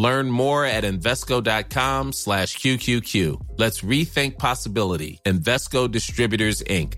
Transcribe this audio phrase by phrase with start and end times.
[0.00, 3.48] Learn more at Invesco.com slash QQQ.
[3.58, 5.20] Let's rethink possibility.
[5.26, 6.94] Invesco Distributors, Inc.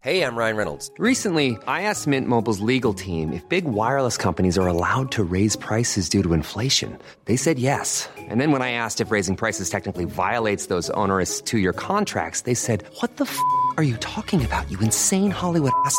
[0.00, 0.90] Hey, I'm Ryan Reynolds.
[0.98, 5.56] Recently, I asked Mint Mobile's legal team if big wireless companies are allowed to raise
[5.56, 6.98] prices due to inflation.
[7.24, 8.06] They said yes.
[8.28, 12.52] And then when I asked if raising prices technically violates those onerous two-year contracts, they
[12.52, 13.38] said, what the f***
[13.78, 15.98] are you talking about, you insane Hollywood ass?"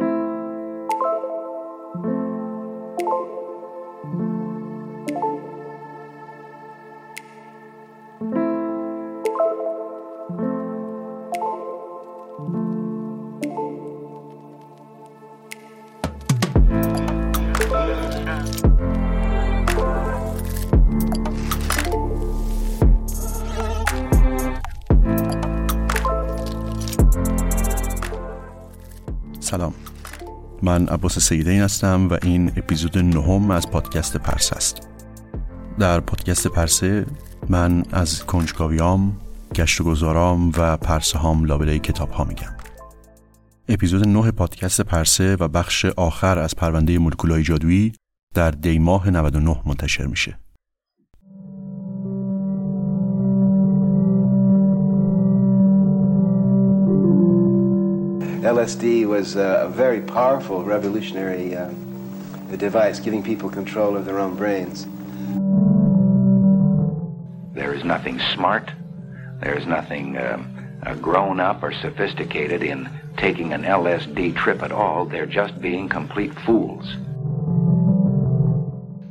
[30.81, 34.87] من عباس سیدین هستم و این اپیزود نهم از پادکست پرسه است.
[35.79, 37.05] در پادکست پرسه
[37.49, 39.17] من از کنجکاویام
[39.55, 42.53] گشت و گذارام و پرسه هام لابلای کتاب ها میگم.
[43.69, 47.93] اپیزود نه پادکست پرسه و بخش آخر از پرونده مولکولای جادویی
[48.33, 50.37] در دیماه 99 منتشر میشه.
[58.61, 61.67] LSD was uh, a very powerful revolutionary uh,
[62.57, 64.85] device, giving people control of their own brains.
[67.55, 68.69] There is nothing smart,
[69.39, 74.71] there is nothing um, uh, grown up or sophisticated in taking an LSD trip at
[74.71, 75.05] all.
[75.05, 76.85] They're just being complete fools.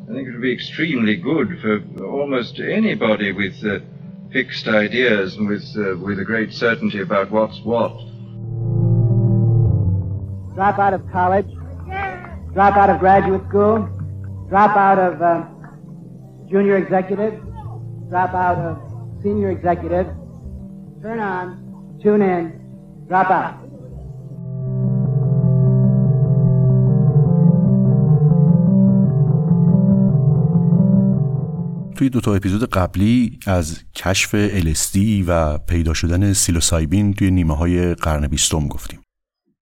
[0.09, 3.81] I think it would be extremely good for almost anybody with uh,
[4.33, 8.10] fixed ideas and with, uh, with a great certainty about what's what
[10.61, 11.51] drop out of college,
[12.53, 13.77] drop out of graduate school,
[14.51, 15.33] drop out of uh,
[16.51, 17.35] junior executive,
[18.11, 18.73] drop out of
[19.23, 20.07] senior executive,
[21.03, 21.45] turn on,
[22.03, 22.45] tune in,
[23.09, 23.55] drop out.
[31.97, 37.95] توی دو تا اپیزود قبلی از کشف LSD و پیدا شدن سیلوسایبین توی نیمه های
[37.95, 39.01] قرن بیستم گفتیم.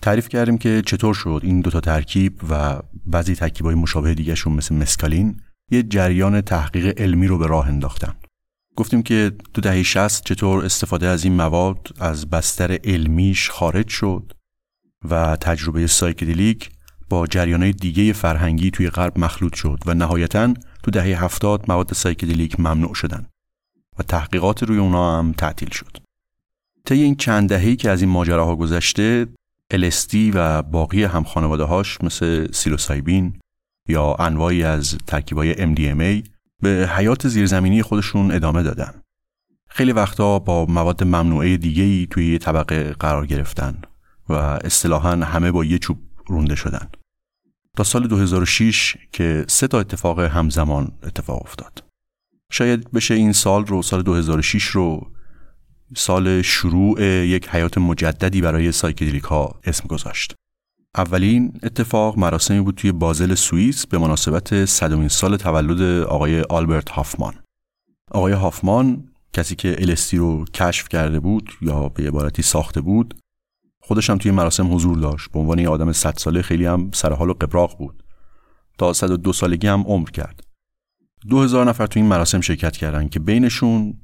[0.07, 5.41] تعریف کردیم که چطور شد این دوتا ترکیب و بعضی ترکیبای مشابه دیگهشون مثل مسکالین
[5.71, 8.15] یه جریان تحقیق علمی رو به راه انداختن.
[8.77, 14.33] گفتیم که تو دهه 60 چطور استفاده از این مواد از بستر علمیش خارج شد
[15.11, 16.71] و تجربه psychedelic
[17.09, 22.61] با جریانهای دیگه فرهنگی توی غرب مخلوط شد و نهایتا تو دهه 70 مواد psychedelic
[22.61, 23.27] ممنوع شدن
[23.99, 25.97] و تحقیقات روی اونا هم تعطیل شد.
[26.85, 29.27] طی این چند دهه‌ای که از این ماجراها گذشته
[29.75, 33.41] LSD و باقی هم خانواده هاش مثل سیلوسایبین
[33.89, 36.29] یا انواعی از ترکیبای MDMA
[36.63, 39.03] به حیات زیرزمینی خودشون ادامه دادن.
[39.69, 43.83] خیلی وقتا با مواد ممنوعه دیگه‌ای توی یه طبقه قرار گرفتن
[44.29, 46.89] و اصطلاحا همه با یه چوب رونده شدن.
[47.77, 51.85] تا سال 2006 که سه تا اتفاق همزمان اتفاق افتاد.
[52.53, 55.13] شاید بشه این سال رو سال 2006 رو
[55.97, 60.35] سال شروع یک حیات مجددی برای سایکدلیک ها اسم گذاشت.
[60.97, 67.35] اولین اتفاق مراسمی بود توی بازل سوئیس به مناسبت صدومین سال تولد آقای آلبرت هافمان.
[68.11, 73.15] آقای هافمان کسی که الستی رو کشف کرده بود یا به عبارتی ساخته بود
[73.83, 77.31] خودش هم توی مراسم حضور داشت به عنوان یه آدم 100 ساله خیلی هم سرحال
[77.31, 78.03] و قبراق بود
[78.79, 80.41] تا 102 سالگی هم عمر کرد
[81.29, 83.95] دو هزار نفر تو این مراسم شرکت کردن که بینشون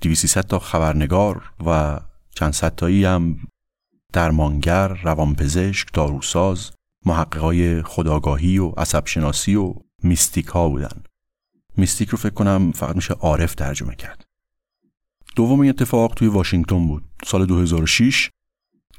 [0.00, 2.00] 200 تا خبرنگار و
[2.34, 3.36] چند صدتایی هم
[4.12, 6.70] درمانگر، روانپزشک، داروساز،
[7.06, 11.02] محققای خداگاهی و عصبشناسی و میستیک ها بودن.
[11.76, 14.24] میستیک رو فکر کنم فقط میشه عارف ترجمه کرد.
[15.36, 17.04] دومین اتفاق توی واشنگتن بود.
[17.24, 18.30] سال 2006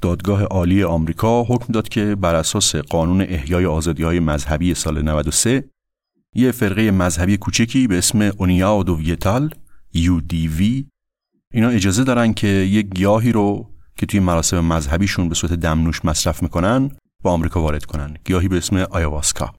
[0.02, 5.70] دادگاه عالی آمریکا حکم داد که بر اساس قانون احیای آزادی های مذهبی سال 93
[6.36, 9.50] یه فرقه مذهبی کوچکی به اسم اونیا دو ویتال
[10.06, 10.86] UDV
[11.54, 16.44] اینا اجازه دارن که یک گیاهی رو که توی مراسم مذهبیشون به صورت دمنوش مصرف
[16.44, 16.92] می‌کنن
[17.24, 18.18] با آمریکا وارد کنن.
[18.26, 19.54] گیاهی به اسم آیاواسکا.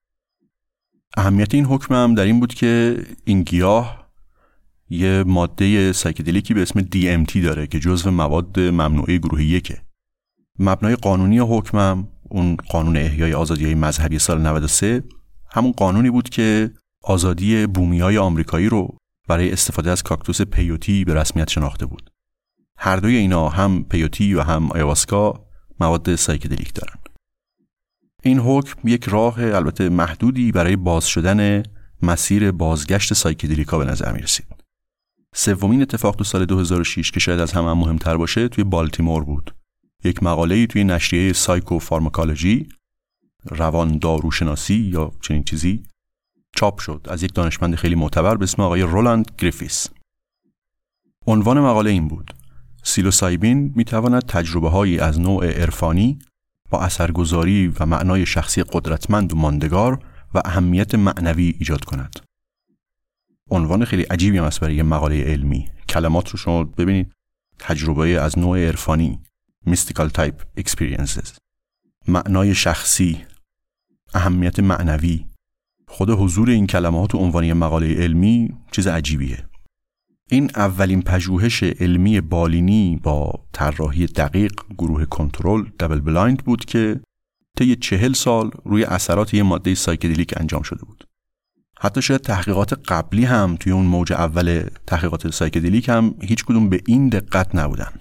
[1.17, 4.09] اهمیت این حکم هم در این بود که این گیاه
[4.91, 9.83] یه ماده سایکدلیکی به اسم DMT داره که جزو مواد ممنوعه گروه یکه.
[10.59, 15.03] مبنای قانونی حکمم اون قانون احیای آزادی های مذهبی سال 93
[15.51, 16.71] همون قانونی بود که
[17.05, 18.97] آزادی بومی های آمریکایی رو
[19.29, 22.11] برای استفاده از کاکتوس پیوتی به رسمیت شناخته بود.
[22.79, 25.47] هر دوی اینا هم پیوتی و هم آیواسکا
[25.81, 26.97] مواد psychedelic دارن.
[28.23, 31.63] این حکم یک راه البته محدودی برای باز شدن
[32.03, 34.47] مسیر بازگشت psychedelic ا به نظر می رسید.
[35.35, 39.55] سومین اتفاق تو سال 2006 که شاید از همه هم مهمتر باشه توی بالتیمور بود.
[40.05, 42.69] یک مقاله توی نشریه Psychopharmacology
[43.51, 45.83] روان داروشناسی یا چنین چیزی
[46.59, 47.07] چاپ شد.
[47.11, 49.89] از یک دانشمند خیلی معتبر به اسم آقای رولاند گریفیس.
[51.27, 52.35] عنوان مقاله این بود.
[52.83, 56.19] سیلوسایبین می تواند تجربه هایی از نوع عرفانی
[56.71, 62.21] با اثرگذاری و معنای شخصی قدرتمند و ماندگار و اهمیت معنوی ایجاد کند.
[63.51, 65.69] عنوان خیلی عجیبی هم است برای مقاله علمی.
[65.89, 67.13] کلمات رو شما ببینید.
[67.59, 69.21] تجربه از نوع عرفانی.
[69.69, 71.39] Mystical type experiences.
[72.09, 73.25] معنای شخصی.
[74.15, 75.27] اهمیت معنوی.
[75.89, 79.49] خود حضور این کلمات و عنوانی مقاله علمی چیز عجیبیه.
[80.31, 87.01] این اولین پژوهش علمی بالینی با طراحی دقیق گروه کنترل double blind بود که
[87.59, 91.05] طی چهل سال روی اثرات یه ماده psychedelic انجام شده بود.
[91.81, 96.81] حتی شاید تحقیقات قبلی هم توی اون موج اول تحقیقات psychedelic هم هیچ کدوم به
[96.87, 97.93] این دقت نبودن.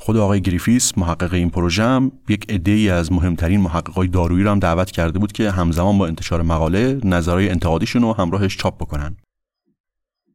[0.00, 4.50] خود آقای گریفیس محقق این پروژه هم یک عده ای از مهمترین محققای دارویی رو
[4.50, 9.16] هم دعوت کرده بود که همزمان با انتشار مقاله نظرهای انتقادیشون رو همراهش چاپ بکنن.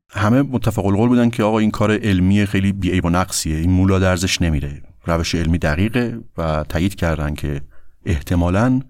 [0.10, 4.00] همه متفق القول بودن که آقا این کار علمی خیلی بیعیب و نقصیه این مولا
[4.00, 4.82] درزش نمیره.
[5.06, 7.62] روش علمی دقیقه و تایید کردن که
[8.06, 8.82] احتمالاً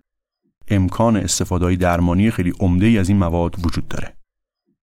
[0.68, 4.18] امکان استفاده درمانی خیلی عمده ای از این مواد وجود داره.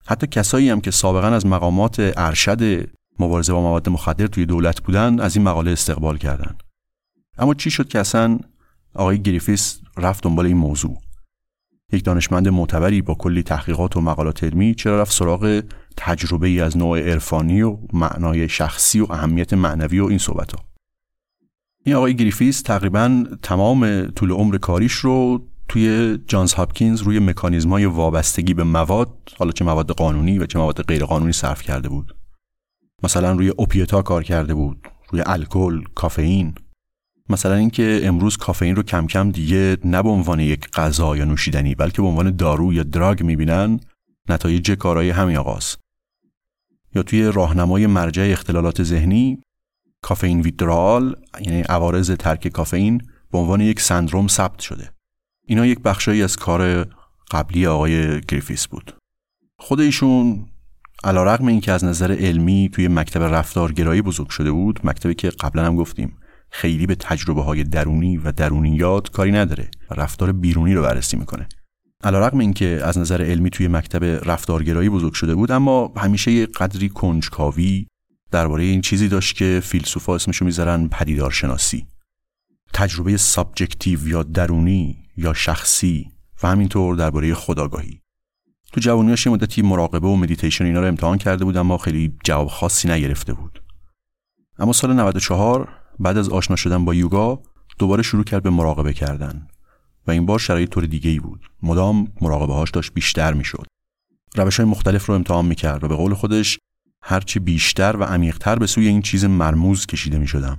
[0.07, 2.89] حتی کسایی هم که سابقا از مقامات ارشد
[3.19, 6.55] مبارزه با مواد مخدر توی دولت بودن از این مقاله استقبال کردن.
[7.37, 8.39] اما چی شد که اصلا
[8.95, 10.97] آقای گریفیس رفت دنبال این موضوع؟
[11.91, 15.63] یک دانشمند معتبری با کلی تحقیقات و مقالات علمی چرا رفت سراغ
[15.97, 20.59] تجربه ای از نوع عرفانی و معنای شخصی و اهمیت معنوی و این صحبت ها.
[21.85, 27.85] این آقای گریفیس تقریبا تمام طول عمر کاریش رو توی جانز هاپکینز روی مکانیزم های
[27.85, 32.15] وابستگی به مواد حالا چه مواد قانونی و چه مواد غیرقانونی صرف کرده بود.
[33.03, 36.55] مثلا روی اوپیتا کار کرده بود روی الکل کافئین.
[37.29, 41.75] مثلا اینکه امروز کافئین رو کم کم دیگه نه به عنوان یک غذا یا نوشیدنی
[41.75, 43.79] بلکه به عنوان دارو یا دراگ می‌بینن
[44.29, 45.79] نتایج کارهای همین آقاست.
[46.95, 49.41] یا توی راهنمای مرجع اختلالات ذهنی
[50.01, 53.01] کافئین ویدرال یعنی عوارض ترک کافئین
[53.31, 54.91] به عنوان یک سندروم ثبت شده.
[55.47, 56.87] اینا یک بخشایی از کار
[57.31, 58.93] قبلی آقای گریفیس بود.
[59.59, 60.47] خود ایشون
[61.03, 65.29] علا رقم این که از نظر علمی توی مکتب رفتارگرایی بزرگ شده بود مکتبی که
[65.29, 66.17] قبلا هم گفتیم
[66.51, 71.47] خیلی به تجربه های درونی و درونیات کاری نداره و رفتار بیرونی رو بررسی می‌کنه.
[72.03, 76.31] علا رقم این که از نظر علمی توی مکتب رفتارگرایی بزرگ شده بود اما همیشه
[76.31, 77.87] یه قدری کنجکاوی
[78.31, 81.87] درباره این چیزی داشت که فیلسوفا اسمشو می‌ذارن پدیدارشناسی.
[82.73, 86.11] تجربه subjective یا درونی یا شخصی
[86.43, 87.98] و همینطور درباره خودآگاهی
[88.73, 92.47] تو جوانیاش یه مدتی مراقبه و مدیتیشن اینا رو امتحان کرده بود اما خیلی جواب
[92.47, 93.63] خاصی نگرفته بود.
[94.59, 97.41] اما سال 94 بعد از آشنا شدن با یوگا
[97.79, 99.47] دوباره شروع کرد به مراقبه کردن.
[100.07, 101.41] و این بار شرایط طور دیگه ای بود.
[101.63, 103.65] مدام مراقبه هاش داشت بیشتر می‌شد.
[104.35, 106.59] روش های مختلف رو امتحان می‌کرد و به قول خودش
[107.03, 110.57] هرچی بیشتر و عمیقتر به سوی این چیز مرموز کشیده می شدم.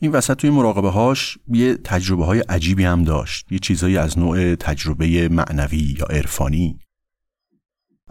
[0.00, 3.52] این وسط توی مراقبه هاش یه تجربه های عجیبی هم داشت.
[3.52, 6.78] یه چیزهایی از نوع تجربه معنوی یا عرفانی.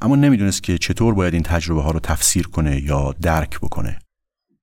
[0.02, 4.00] اما نمی‌دونست که چطور باید این تجربه ها رو تفسیر کنه یا درک بکنه.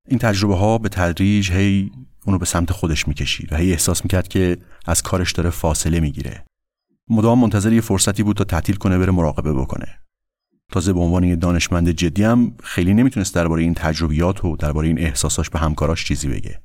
[0.08, 1.90] این تجربه ها به تدریج هی
[2.26, 6.44] اونو به سمت خودش می‌کشید و هی احساس می‌کرد که از کارش داره فاصله می‌گیره.
[7.10, 9.98] مدام منتظر یه فرصتی بود تا تعطیل کنه بره مراقبه بکنه.
[10.72, 14.98] تازه به عنوان یه دانشمند جدی هم خیلی نمی‌تونست درباره این تجربیات و درباره این
[14.98, 16.60] احساساش به همکاراش چیزی بگه.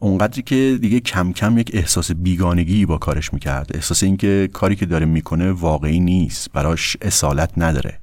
[0.00, 3.70] اونقدری که دیگه کم کم یک احساس بیگانگی با کارش می‌کرد.
[3.74, 6.52] احساس اینکه کاری که داره می‌کنه واقعی نیست.
[6.52, 8.00] براش اصالت نداره.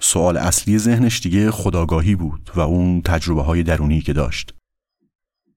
[0.00, 4.54] سوال اصلی ذهنش دیگه خداگاهی بود و اون تجربه های درونی که داشت.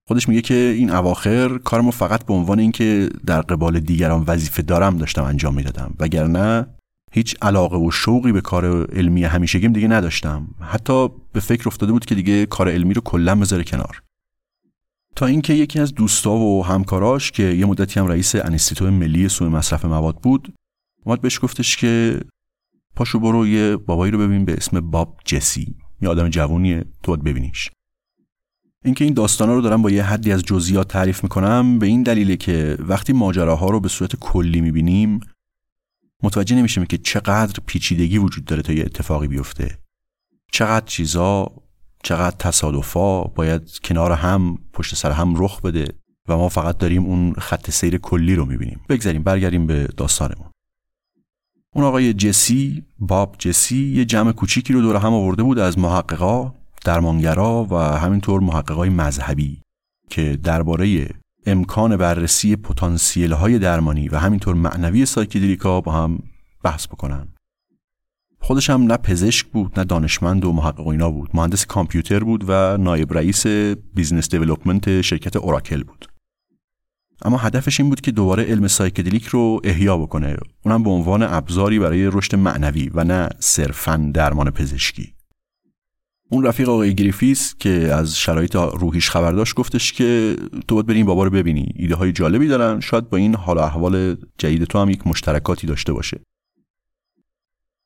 [0.08, 4.98] خودش میگه که این اواخر کارمو فقط به عنوان اینکه در قبال دیگران وظیفه دارم
[4.98, 5.94] داشتم انجام می‌دادم.
[6.00, 6.68] وگرنه
[7.12, 10.48] هیچ علاقه و شوقی به کار علمی همیشگیم دیگه نداشتم.
[10.62, 14.02] حتی به فکر افتاده بود که دیگه کار علمی رو کلا بذاره کنار.
[15.16, 19.50] تا اینکه یکی از دوستا و همکاراش که یه مدتی هم رئیس انستیتو ملی سوء
[19.50, 20.54] مصرف مواد بود
[21.04, 22.20] اومد بهش گفتش که
[22.96, 25.76] پاشو برو یه بابایی رو ببین به اسم باب جسی.
[26.02, 27.70] یه آدم جوونیه تو باید ببینیش.
[28.86, 32.38] اینکه این داستانا رو دارم با یه حدی از جزئیات تعریف می‌کنم به این دلیله
[32.38, 35.20] که وقتی ماجراها رو به صورت کلی می‌بینیم
[36.24, 39.78] متوجه نمیشیم که چقدر پیچیدگی وجود داره تا یه اتفاقی بیفته.
[40.52, 41.52] چقدر چیزا
[42.06, 45.88] چقدر تصادفا باید کنار هم پشت سر هم رخ بده
[46.28, 48.80] و ما فقط داریم اون خط سیر کلی رو می‌بینیم.
[48.90, 50.48] بگذاریم برگردیم به داستانمون.
[51.76, 56.54] اون آقای جسی باب جسی یه جمع کوچیکی رو دور هم آورده بود از محققا
[56.86, 59.62] درمانگرا و همینطور محققای مذهبی
[60.10, 61.10] که درباره
[61.46, 66.20] امکان بررسی پتانسیل های درمانی و همینطور معنوی سایکیدلیکا با هم
[66.64, 67.35] بحث بکنن.
[68.46, 71.30] خودش هم نه پزشک بود نه دانشمند و محقق اینا بود.
[71.34, 73.48] مهندس کامپیوتر بود و نایب رئیس
[73.96, 76.06] business development شرکت اوراکل بود.
[77.22, 80.38] اما هدفش این بود که دوباره علم psychedelic رو احیا بکنه.
[80.66, 85.14] اونم به عنوان ابزاری برای رشد معنوی و نه صرفا درمان پزشکی.
[86.30, 90.36] اون رفیق آقای گریفیس که از شرایط روحیش خبر داشت گفتش که
[90.68, 91.74] تو باید بری این بابا رو ببینی.
[91.76, 92.80] ایده های جالبی دارن.
[92.80, 96.22] شاید با این حال احوال جدید تو هم یک مشترکاتی داشته باشه.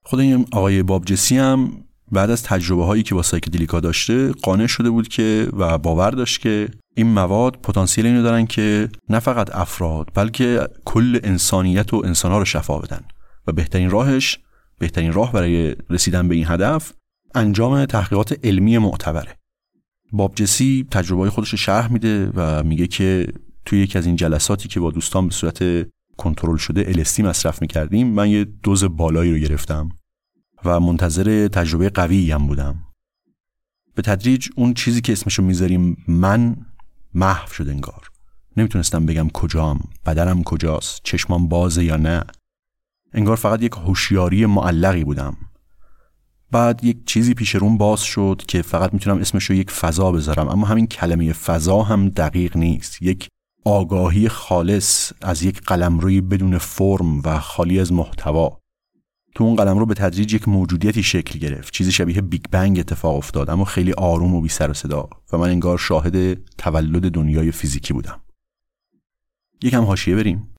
[0.09, 1.71] خود این آقای باب جسی هم
[2.11, 6.41] بعد از تجربه هایی که با سایکدلیکا داشته قانع شده بود که و باور داشت
[6.41, 12.37] که این مواد پتانسیل اینو دارن که نه فقط افراد بلکه کل انسانیت و انسانها
[12.37, 13.01] رو شفا بدن.
[13.47, 14.39] و بهترین راهش
[14.79, 16.93] بهترین راه برای رسیدن به این هدف
[17.35, 19.35] انجام تحقیقات علمی معتبره.
[20.11, 23.27] باب جسی تجربه خودش رو شرح میده و میگه که
[23.65, 25.87] توی یکی از این جلساتی که با دوستان به صورت
[26.17, 29.89] کنترل شده الستی مصرف می‌کردیم من یه دوز بالایی رو گرفتم.
[30.65, 32.75] و منتظر تجربه قوی هم بودم.
[33.95, 36.55] به تدریج اون چیزی که اسمشو می‌ذاریم من
[37.13, 38.09] محو شد انگار.
[38.57, 42.23] نمی‌تونستم بگم کجام بدنم کجاست چشمام بازه یا نه.
[43.13, 45.37] انگار فقط یک هوشیاری معلقی بودم.
[46.51, 50.47] بعد یک چیزی پیش روم باز شد که فقط می‌تونم اسمش رو یک فضا بذارم
[50.47, 53.01] اما همین کلمه فضا هم دقیق نیست.
[53.01, 53.27] یک
[53.65, 58.59] آگاهی خالص از یک قلمروی بدون فرم و خالی از محتوا.
[59.39, 61.74] تو اون قلمرو به تدریج یک موجودیتی شکل گرفت.
[61.74, 65.10] چیزی شبیه بیگ بنگ اتفاق افتاد اما خیلی آروم و بی سر و صدا.
[65.31, 68.22] و من انگار شاهد تولد دنیای فیزیکی بودم.
[69.63, 70.50] یکم حاشیه بریم.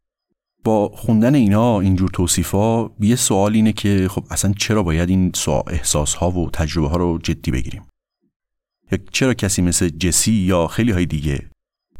[0.65, 5.33] با خوندن اینا اینجور توصیفا یه سوال اینه که خب اصلا چرا باید این
[5.67, 7.83] احساس ها و تجربه ها رو جدی بگیریم؟
[8.93, 11.50] یا چرا کسی مثل جسی یا خیلی های دیگه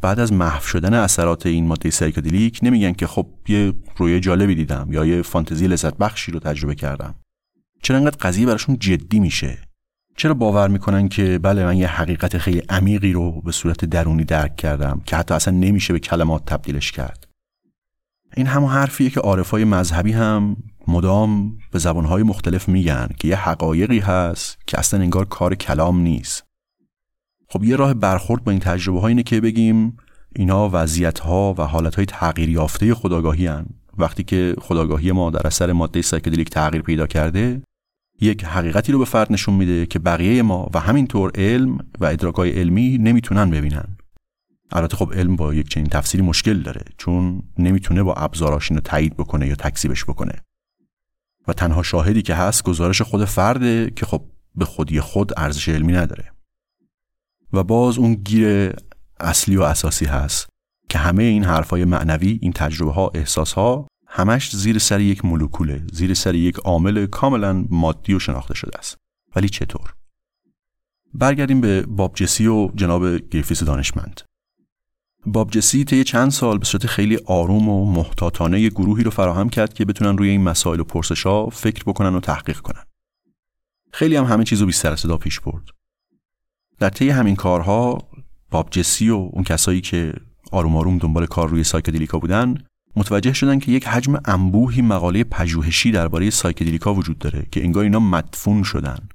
[0.01, 4.87] بعد از محو شدن اثرات این ماده سایکدلیک نمیگن که خب یه رویه جالبی دیدم
[4.91, 7.15] یا یه فانتزی لذت بخشی رو تجربه کردم.
[7.81, 9.57] چرا انقدر قضیه براشون جدی میشه؟
[10.17, 14.55] چرا باور می‌کنن که بله من یه حقیقت خیلی عمیقی رو به صورت درونی درک
[14.55, 17.27] کردم که حتی اصلا نمیشه به کلمات تبدیلش کرد؟
[18.37, 23.99] این همون حرفیه که عارفای مذهبی هم مدام به زبانهای مختلف میگن که یه حقایقی
[23.99, 26.50] هست که اصلا انگار کار کلام نیست.
[27.51, 29.97] خب یه راه برخورد با این تجربه ها اینه که بگیم
[30.35, 33.65] اینا وضعیت ها و حالت های تغییر یافته خداگاهی هن.
[33.97, 37.61] وقتی که خداگاهی ما در اثر ماده سایکدلیک تغییر پیدا کرده
[38.21, 42.51] یک حقیقتی رو به فرد نشون میده که بقیه ما و همینطور علم و ادراکای
[42.51, 43.97] علمی نمی‌تونن ببینن.
[44.71, 49.17] البته خب علم با یک چنین تفسیری مشکل داره چون نمی‌تونه با ابزاراش اینو تایید
[49.17, 50.33] بکنه یا تکذیبش بکنه.
[51.47, 54.23] و تنها شاهدی که هست گزارش خود فرده که خب
[54.55, 56.30] به خودی خود ارزش علمی نداره.
[57.53, 58.73] و باز اون گیر
[59.19, 60.49] اصلی و اساسی هست
[60.89, 65.83] که همه این حرفای معنوی این تجربه ها احساس ها همش زیر سر یک مولکوله
[65.93, 68.97] زیر سر یک عامل کاملا مادی و شناخته شده است.
[69.35, 69.93] ولی چطور؟
[71.13, 74.21] برگردیم به باب جسی و جناب گریفیس دانشمند.
[75.25, 79.73] باب جسی طی چند سال به صورت خیلی آروم و محتاطانه گروهی رو فراهم کرد
[79.73, 82.83] که بتونن روی این مسائل و پرسشا فکر بکنن و تحقیق کنن.
[83.93, 85.63] خیلی هم همه چیزو بی سر صدا پیش برد.
[86.81, 87.97] در طی همین کارها
[88.51, 90.13] باب جسی و اون کسایی که
[90.51, 92.57] آروم آروم دنبال کار روی سایکدلیکا بودن
[92.95, 97.99] متوجه شدن که یک حجم انبوهی مقاله پژوهشی درباره سایکدلیکا وجود داره که انگار اینا
[97.99, 99.09] مدفون شدن.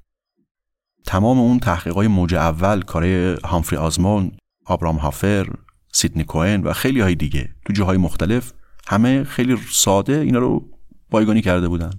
[1.05, 4.31] تمام اون تحقیقات موج اول کارهای هامفری آزمون
[4.65, 5.47] آبرام هافر
[5.93, 8.53] سیدنی کوئن و خیلی های دیگه تو جاهای مختلف
[8.87, 10.69] همه خیلی ساده اینا رو
[11.09, 11.91] بایگانی کرده بودن.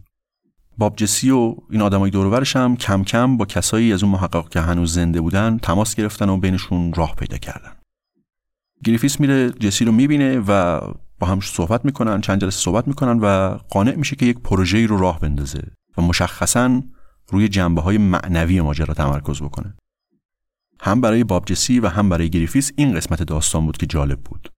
[0.79, 4.61] باب جسی و این آدمای دور هم کم کم با کسایی از اون محقق که
[4.61, 7.73] هنوز زنده بودن تماس گرفتن و بینشون راه پیدا کردن.
[8.85, 10.81] گریفیس میره جسی رو می‌بینه و
[11.19, 14.99] با هم صحبت می‌کنن چند جلسه صحبت می‌کنن و قانع میشه که یک پروژه‌ای رو
[14.99, 15.63] راه بندازه
[15.99, 16.83] و مشخصا
[17.29, 19.75] روی جنبه های معنوی ماجرا تمرکز بکنه.
[20.81, 24.53] هم برای باب جسی و هم برای گریفیس این قسمت داستان بود که جالب بود.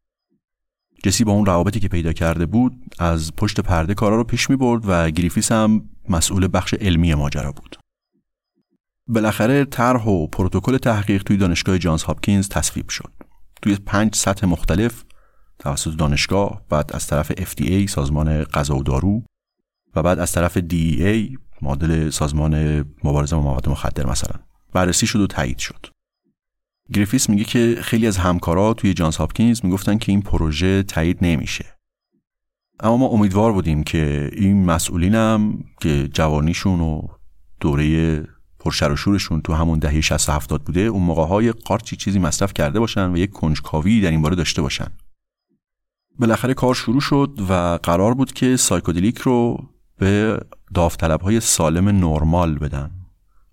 [1.05, 4.57] جسی با اون روابطی که پیدا کرده بود از پشت پرده کارا رو پیش می
[4.57, 7.77] برد و گریفیس هم مسئول بخش علمی ماجرا بود.
[9.07, 13.13] بالاخره طرح و پروتکل تحقیق توی دانشگاه جانز هاپکینز تصویب شد.
[13.63, 15.05] توی پنج سطح مختلف
[15.59, 19.23] توسط دانشگاه بعد از طرف FDA سازمان غذا و دارو
[19.95, 24.41] و بعد از طرف DEA معادل سازمان مبارزه با مواد مخدر مثلا.
[24.73, 25.87] بررسی شد و تایید شد.
[26.93, 31.80] گریفیس میگه که خیلی از همکارا توی جانز هاپکینز می‌گفتن که این پروژه تایید نمیشه.
[32.83, 37.03] اما ما امیدوار بودیم که این مسئولینم که جوانیشون و
[37.61, 38.23] دوره
[38.59, 42.53] پرشر و شورشون تو همون دهه 60 70 بوده اون موقع های قارچی چیزی مصرف
[42.55, 44.87] کرده باشن و یک کنجکاوی در این باره داشته باشن.
[46.19, 49.65] بالاخره کار شروع شد و قرار بود که psychedelic رو
[49.99, 50.41] به
[50.75, 52.91] داوطلب های سالم نرمال بدن.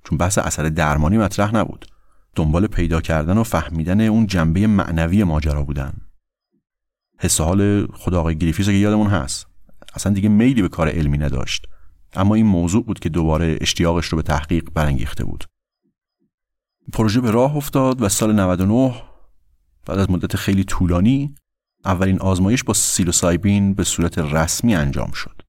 [0.03, 1.86] چون بحث اثر درمانی مطرح نبود.
[2.36, 5.93] دنبال پیدا کردن و فهمیدن اون جنبه معنوی ماجرا بودن.
[7.19, 9.47] حس حال خدا آقای گریفیس که یادمون هست.
[9.93, 11.65] اصلا دیگه میلی به کار علمی نداشت.
[12.13, 15.43] اما این موضوع بود که دوباره اشتیاقش رو به تحقیق برانگیخته بود.
[16.93, 18.95] پروژه به راه افتاد و سال 99
[19.86, 21.36] بعد از مدت خیلی طولانی
[21.86, 25.41] اولین آزمایش با سیلوسایبین به صورت رسمی انجام شد.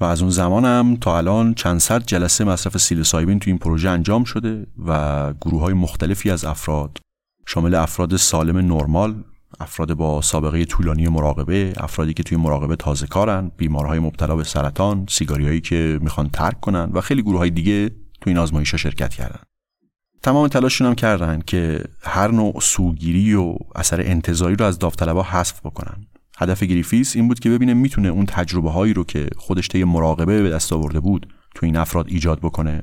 [0.00, 4.24] و از اون زمانم تا الان چند صد جلسه مصرف سیلوسایبین تو این پروژه انجام
[4.24, 6.98] شده و گروه های مختلفی از افراد
[7.46, 9.24] شامل افراد سالم نرمال
[9.60, 15.06] افراد با سابقه طولانی مراقبه افرادی که توی مراقبه تازه کارن بیمارهای مبتلا به سرطان
[15.08, 19.14] سیگاریایی که می‌خوان ترک کنن و خیلی گروه های دیگه تو این آزمایش ها شرکت
[19.14, 19.40] کردن.
[20.22, 25.60] تمام تلاششون هم کردن که هر نوع سوگیری و اثر انتظاری رو از داوطلبا حذف
[25.60, 26.06] بکنن.
[26.38, 30.42] هدف گریفیس این بود که ببینه می‌تونه اون تجربه هایی رو که خودش طی مراقبه
[30.42, 32.82] به دست آورده بود تو این افراد ایجاد بکنه.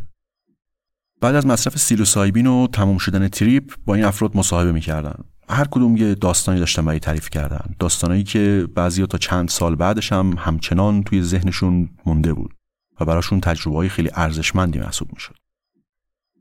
[1.21, 5.23] بعد از مصرف سیلوسایبین و تموم شدن تریپ با این افراد مصاحبه می‌کردن.
[5.49, 7.75] هر کدوم یه داستانی داشتن برای تعریف کردن.
[7.79, 12.53] داستانایی که بعضیا تا چند سال بعدش هم همچنان توی ذهنشون مونده بود
[12.99, 15.35] و براشون تجربه های خیلی ارزشمندی محسوب می‌شد.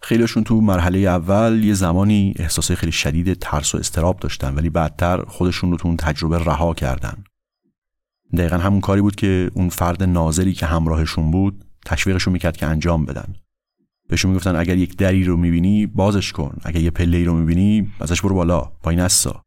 [0.02, 5.24] خیلیشون تو مرحله اول یه زمانی احساس خیلی شدید ترس و اضطراب داشتن ولی بعدتر
[5.24, 7.24] خودشون رو تو اون تجربه رها کردن.
[8.36, 13.04] دقیقا همون کاری بود که اون فرد ناظری که همراهشون بود تشویقشون می‌کرد که انجام
[13.04, 13.34] بدن.
[14.12, 18.20] بهشون می‌گفتن اگر یک دری رو می‌بینی بازش کن اگر یه پله رو می‌بینی ازش
[18.20, 19.42] برو بالا پایین نسا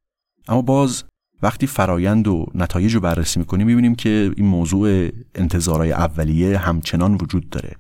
[0.48, 1.04] اما باز
[1.42, 7.50] وقتی فرایند و نتایج رو بررسی می‌کنیم می‌بینیم که این موضوع انتظارهای اولیه همچنان وجود
[7.50, 7.76] داره.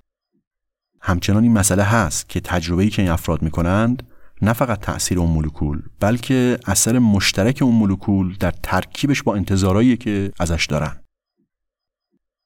[1.01, 4.03] همچنان این مسئله هست که تجربه‌ای که این افراد می‌کنند
[4.41, 10.31] نه فقط تأثیر اون مولکول بلکه اثر مشترک اون مولکول در ترکیبش با انتظارایی که
[10.39, 10.97] ازش دارن.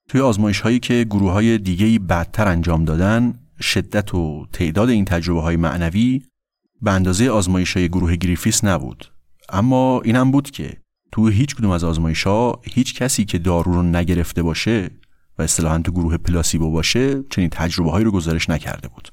[0.08, 5.40] توی آزمایش هایی که گروه های دیگه بدتر انجام دادن شدت و تعداد این تجربه
[5.40, 6.22] های معنوی
[6.82, 9.12] به اندازه آزمایش های گروه گریفیس نبود.
[9.48, 10.76] اما این هم بود که
[11.12, 14.90] تو هیچ کدوم از آزمایش ها هیچ کسی که دارو رو نگرفته باشه
[15.38, 19.08] و اصطلاحا تو گروه پلاسیبو باشه چنین تجربه هایی رو گزارش نکرده بود.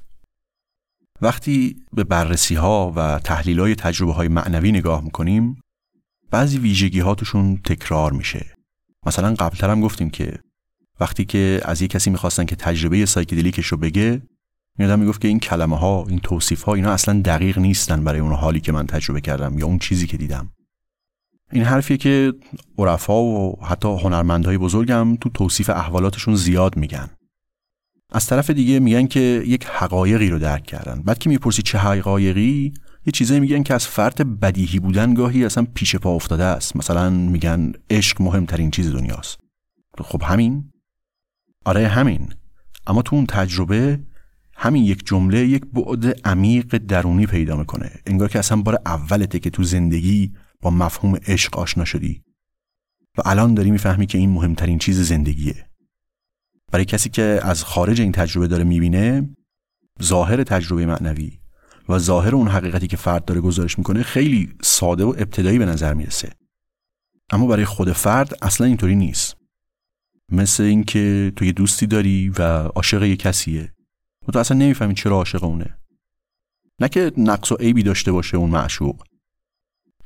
[1.22, 5.60] وقتی به بررسی ها و تحلیل های تجربه های معنوی نگاه می‌کنیم
[6.30, 7.02] بعضی ویژگی
[7.64, 8.54] تکرار میشه.
[9.06, 10.38] مثلا قبلتر هم گفتیم که
[11.00, 14.22] وقتی که از یک کسی می‌خواستن که تجربه سایکدلیکش رو بگه
[14.78, 18.32] میادم می‌گفت که این کلمه ها این توصیف ها اینا اصلا دقیق نیستن برای اون
[18.32, 20.52] حالی که من تجربه کردم یا اون چیزی که دیدم.
[21.52, 22.32] این حرفیه که
[22.78, 27.10] عرفا و حتی هنرمندهای بزرگم تو توصیف احوالاتشون زیاد میگن.
[28.12, 31.02] از طرف دیگه میگن که یک حقایقی رو درک کردن.
[31.02, 32.74] بعد که می‌پرسی چه حقایقی
[33.06, 36.76] یه چیزایی میگن که از فرط بدیهی بودن گاهی اصلا پیش پا افتاده است.
[36.76, 39.38] مثلا میگن عشق مهمترین چیز دنیاست.
[39.98, 40.70] خب همین؟
[41.64, 42.32] آره همین.
[42.86, 44.00] اما تو اون تجربه
[44.60, 47.90] همین یک جمله یک بعد عمیق درونی پیدا می‌کنه.
[48.06, 52.22] انگار که اصلا بار اولته که تو زندگی با مفهوم عشق آشنا شدی.
[53.18, 55.68] و الان داری می‌فهمی که این مهمترین چیز زندگیه.
[56.72, 59.28] برای کسی که از خارج این تجربه داره می‌بینه
[60.02, 61.38] ظاهر تجربه معنوی
[61.88, 65.94] و ظاهر اون حقیقتی که فرد داره گزارش می‌کنه خیلی ساده و ابتدایی به نظر
[65.94, 66.32] می‌رسه.
[67.30, 69.36] اما برای خود فرد اصلا اینطوری نیست.
[70.32, 73.72] مثل اینکه تو یه دوستی داری و عاشق یه کسیه.
[74.28, 75.78] و تو اصلا نمی‌فهمی چرا عاشق اونه.
[76.80, 79.02] نه که نقص و عیبی داشته باشه اون معشوق.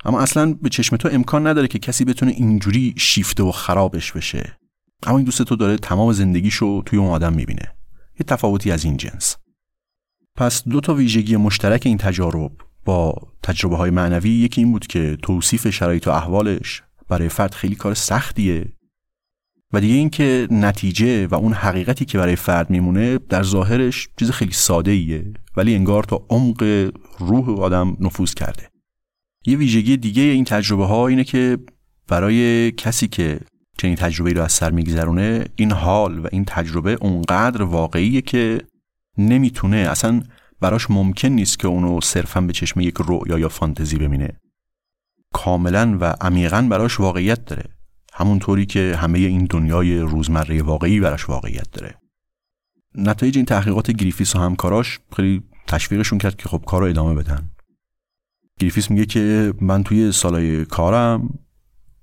[0.04, 4.58] اما اصلا به چشم تو امکان نداره که کسی بتونه اینجوری شیفته و خرابش بشه.
[5.02, 7.74] اما این دوست تو داره تمام زندگیشو توی اون آدم می‌بینه.
[8.20, 9.36] یه تفاوتی از این جنس.
[10.36, 12.52] پس دو تا ویژگی مشترک این تجارب
[12.84, 17.74] با تجربه های معنوی یکی این بود که توصیف شرایط و احوالش برای فرد خیلی
[17.74, 18.72] کار سختیه.
[19.72, 24.52] و دیگه اینکه نتیجه و اون حقیقتی که برای فرد میمونه در ظاهرش چیز خیلی
[24.52, 28.68] ساده ایه ولی انگار تا عمق روح آدم نفوذ کرده.
[29.46, 31.58] یه ویژگی دیگه این تجربه ها اینه که
[32.08, 33.40] برای کسی که
[33.78, 38.60] چنین تجربه رو از سر میگذرونه این حال و این تجربه اونقدر واقعیه که
[39.18, 40.22] نمی‌تونه اصلا
[40.60, 44.40] براش ممکن نیست که اونو صرفا به چشم یک رؤیا یا فانتزی ببینه.
[45.34, 47.64] کاملا و عمیقا براش واقعیت داره.
[48.22, 51.94] همونطوری که همه این دنیای روزمره واقعی براش واقعیت داره.
[52.94, 57.50] نتایج این تحقیقات گریفیس و همکاراش خیلی تشویقشون کرد که خب کار رو ادامه بدن.
[58.60, 61.38] گریفیس میگه که من توی سالای کارم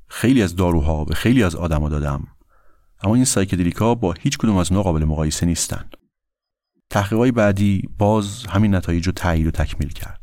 [0.07, 2.27] خیلی از داروها به خیلی از آدما دادم
[3.03, 5.89] اما این سایکدلیکا با هیچ کدوم از اونا قابل مقایسه نیستن.
[6.89, 10.18] تحقیقات بعدی باز همین نتایج رو تایید و تکمیل کرد.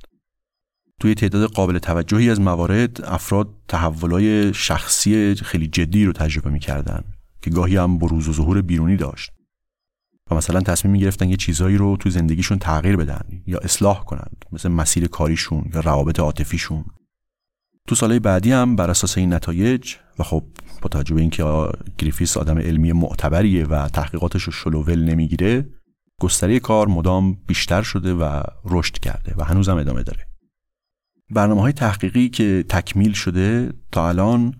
[1.01, 7.05] توی تعداد قابل توجهی از موارد افراد تحولای شخصی خیلی جدی رو تجربه می‌کردن
[7.43, 9.33] که گاهی هم بروز و ظهور بیرونی داشت.
[10.31, 14.45] و مثلا تصمیم می گرفتن یه چیزایی رو تو زندگیشون تغییر بدن یا اصلاح کنند
[14.53, 16.85] مثل مسیر کاریشون یا روابط عاطفیشون.
[17.89, 20.45] تو سالهای بعدی هم بر اساس این نتایج و خب
[20.83, 21.45] با توجه به اینکه
[21.99, 25.69] گریفیس آدم علمی معتبریه و تحقیقاتش رو شلوول نمی‌گیره
[26.21, 30.26] گستره کار مدام بیشتر شده و رشد کرده و هنوزم ادامه داره.
[31.31, 34.55] برنامه های تحقیقی که تکمیل شده تا الان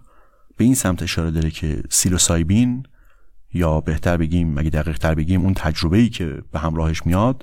[0.57, 2.83] به این سمت اشاره داره که سیلوسایبین
[3.55, 7.43] یا بهتر بگیم اگه دقیق تر بگیم اون تجربه ای که به همراهش میاد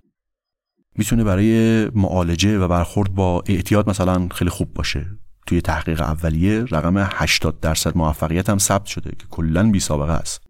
[0.96, 5.06] می‌تونه برای معالجه و برخورد با اعتیاد مثلا خیلی خوب باشه.
[5.48, 10.42] توی تحقیق اولیه رقم 80 درصد موفقیت هم ثبت شده که کلا بی سابقه است.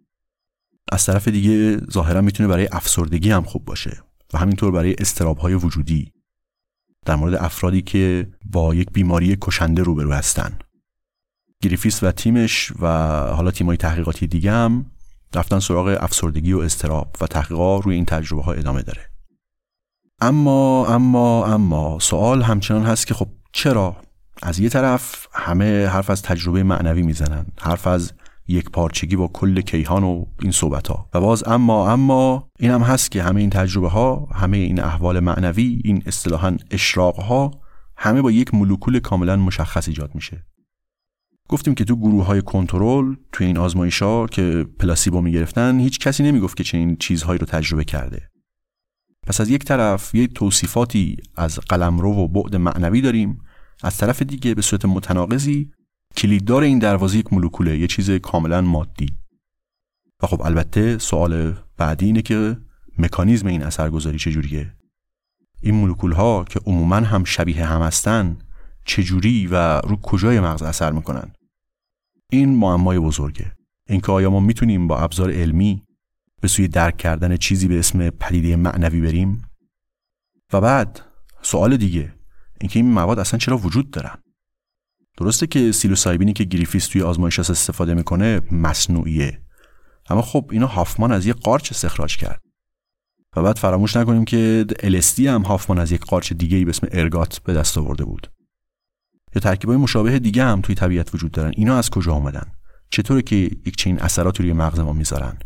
[0.92, 5.54] از طرف دیگه ظاهرا می‌تونه برای افسردگی هم خوب باشه و همینطور برای استراب های
[5.54, 6.12] وجودی.
[7.06, 10.60] در مورد افرادی که با یک بیماری کشنده روبرو هستن.
[11.62, 12.88] گریفیس و تیمش و
[13.34, 14.86] حالا تیمای تحقیقاتی دیگه هم
[15.36, 19.10] رفتن سراغ افسردگی و استراب و تحقیقات روی این تجربه ها ادامه داره.
[20.22, 23.96] اما اما اما سوال همچنان هست که خب چرا؟
[24.42, 28.14] از یه طرف همه حرف از تجربه معنوی می‌زنن حرف از
[28.48, 32.82] یک پارچگی با کل کیهان و این صحبت ها و باز اما اما این هم
[32.82, 37.52] هست که همه این تجربه ها همه این احوال معنوی این اصطلاحا اشراق ها
[37.98, 40.46] همه با یک مولکول کاملا مشخص ایجاد میشه.
[41.50, 46.24] گفتیم که تو گروه های کنترل تو این آزمایش ها که پلاسیبو می‌گرفتن هیچ کسی
[46.24, 48.30] نمی‌گفت که چنین چیزهایی رو تجربه کرده.
[49.28, 53.42] پس از یک طرف یک توصیفاتی از قلمرو و بعد معنوی داریم
[53.84, 55.72] از طرف دیگه به صورت متناقضی
[56.18, 59.18] کلیددار این دروازه یک مولکوله یه چیز کاملا مادی.
[60.24, 62.58] و خب البته سوال بعدی اینه که
[62.98, 64.74] مکانیزم این اثرگذاری چجوریه؟
[65.62, 68.38] این مولکول ها که عموما هم شبیه هم هستن
[68.86, 71.32] چجوری و رو کجای مغز اثر می‌کنن؟
[72.30, 73.52] این معمای بزرگه.
[73.90, 75.84] اینکه آیا ما می‌تونیم با ابزار علمی
[76.42, 79.42] به سوی درک کردن چیزی به اسم پدیده معنوی بریم؟
[80.54, 81.02] و بعد
[81.42, 82.14] سوال دیگه
[82.62, 84.23] اینکه این مواد اصلا چرا وجود دارن؟
[85.18, 89.42] درسته که سیلوسایبینی که گریفیس توی آزمایش استفاده می‌کنه مصنوعیه.
[90.10, 92.42] اما خب اینو هافمان از یک قارچ استخراج کرد.
[93.36, 97.40] و بعد فراموش نکنیم که LSD هم هافمان از یک قارچ دیگه به اسم ارگات
[97.40, 98.28] به دست آورده بود.
[99.36, 101.52] یا ترکیبای مشابه دیگه هم توی طبیعت وجود دارن.
[101.56, 102.52] اینا از کجا آمدن
[102.90, 105.38] چطوره که یک چنین اثراتی روی مغز ما می‌ذارن؟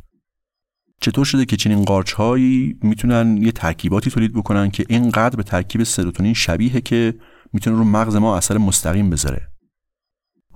[1.02, 5.84] چطور شده که چنین قارچ هایی می‌تونن یه ترکیباتی تولید بکنن که اینقدر به ترکیب
[5.84, 7.14] سروتونین شبیه که
[7.54, 9.48] می‌تونه رو مغز ما اثر مستقیم بذاره؟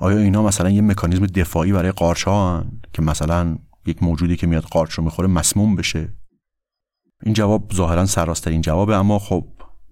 [0.01, 4.63] آیا اینا مثلا یه مکانیزم دفاعی برای قارچ ها که مثلا یک موجودی که میاد
[4.63, 6.13] قارچ رو می‌خوره مسموم بشه؟
[7.23, 9.45] این جواب ظاهرا سراسترین جوابه اما خب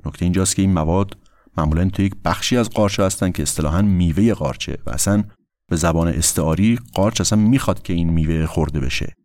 [0.06, 1.18] نکته اینجاست که این مواد
[1.58, 5.24] معمولا تو یک بخشی از قارچ هستن که اصطلاحا میوه قارچه و اصلا
[5.68, 9.16] به زبان استعاری قارچ اصلا می‌خواد که این میوه خورده بشه.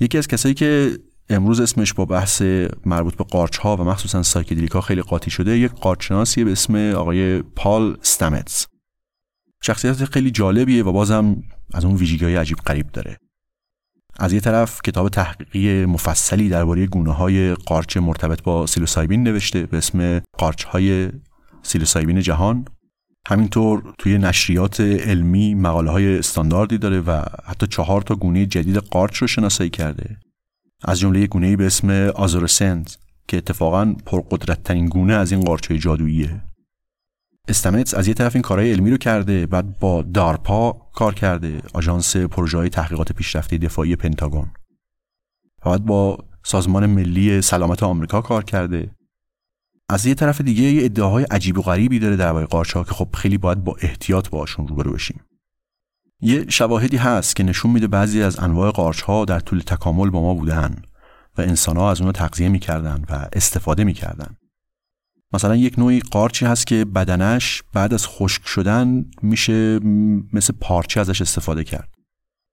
[0.00, 0.98] یکی از کسایی که
[1.30, 2.42] امروز اسمش با بحث
[2.86, 7.42] مربوط به قارچ ها و مخصوصا سایکدلیکا خیلی قاطی شده یک قارچناسیه به اسم آقای
[7.42, 8.66] پال استمتس
[9.62, 11.42] شخصیت خیلی جالبیه و بازم
[11.74, 13.18] از اون ویژگی‌های عجیب غریب داره.
[14.18, 19.76] از یه طرف کتاب تحقیقی مفصلی درباره گونه های قارچ مرتبط با سیلوسایبین نوشته به
[19.76, 21.10] اسم قارچ های
[21.62, 22.64] سیلوسایبین جهان.
[23.28, 29.16] همینطور توی نشریات علمی مقاله های استانداردی داره و حتی چهار تا گونه جدید قارچ
[29.16, 30.16] رو شناسایی کرده.
[30.84, 32.96] از جمله گونه به اسم آزورسنز
[33.28, 36.42] که اتفاقا پرقدرت گونه از این قارچ جادوییه.
[37.48, 42.16] استمتس از یه طرف این کارهای علمی رو کرده بعد با دارپا کار کرده آژانس
[42.16, 44.50] پروژه تحقیقات پیشرفته دفاعی پنتاگون.
[45.64, 48.90] بعد با سازمان ملی سلامت آمریکا کار کرده.
[49.88, 53.38] از یه طرف دیگه یه ادعاهای عجیب و غریبی داره درباره قارچها که خب خیلی
[53.38, 55.20] باید با احتیاط باشون روبرو بشیم.
[56.20, 60.34] یه شواهدی هست که نشون میده بعضی از انواع قارچها در طول تکامل با ما
[60.34, 60.82] بودن
[61.38, 64.36] و انسانها از اونها تغذیه می‌کردن و استفاده می‌کردن.
[65.32, 69.78] مثلا یک نوعی قارچی هست که بدنش بعد از خشک شدن میشه
[70.32, 71.94] مثل پارچه ازش استفاده کرد.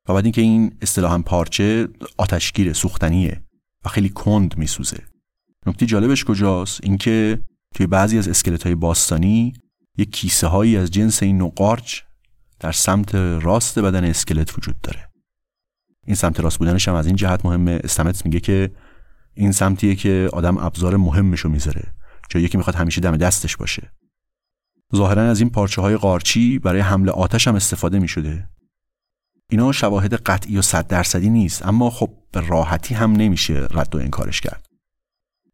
[0.10, 3.44] و بعد اینکه این اصطلاحا پارچه آتشگیره سوختنیه
[3.86, 5.04] و خیلی کند میسوزه.
[5.68, 7.40] نکته جالبش کجاست؟ اینکه
[7.76, 9.54] توی بعضی از اسکلت های باستانی
[9.98, 12.02] یک کیسه هایی از جنس این نوع قارچ
[12.60, 15.10] در سمت راست بدن اسکلت وجود داره.
[16.06, 17.80] این سمت راست بودنش هم از این جهت مهمه.
[17.84, 18.72] استمت میگه که
[19.34, 21.84] این سمتیه که آدم ابزار مهمشو می‌ذاره.
[22.30, 23.92] جایی که می‌خواد همیشه دم دستش باشه.
[24.96, 28.50] ظاهرا از این پارچه های قارچی برای حمله آتش هم استفاده می‌شده.
[29.50, 33.98] اینا شواهد قطعی و صد درصدی نیست اما خب به راحتی هم نمیشه رد و
[33.98, 34.66] انکارش کرد.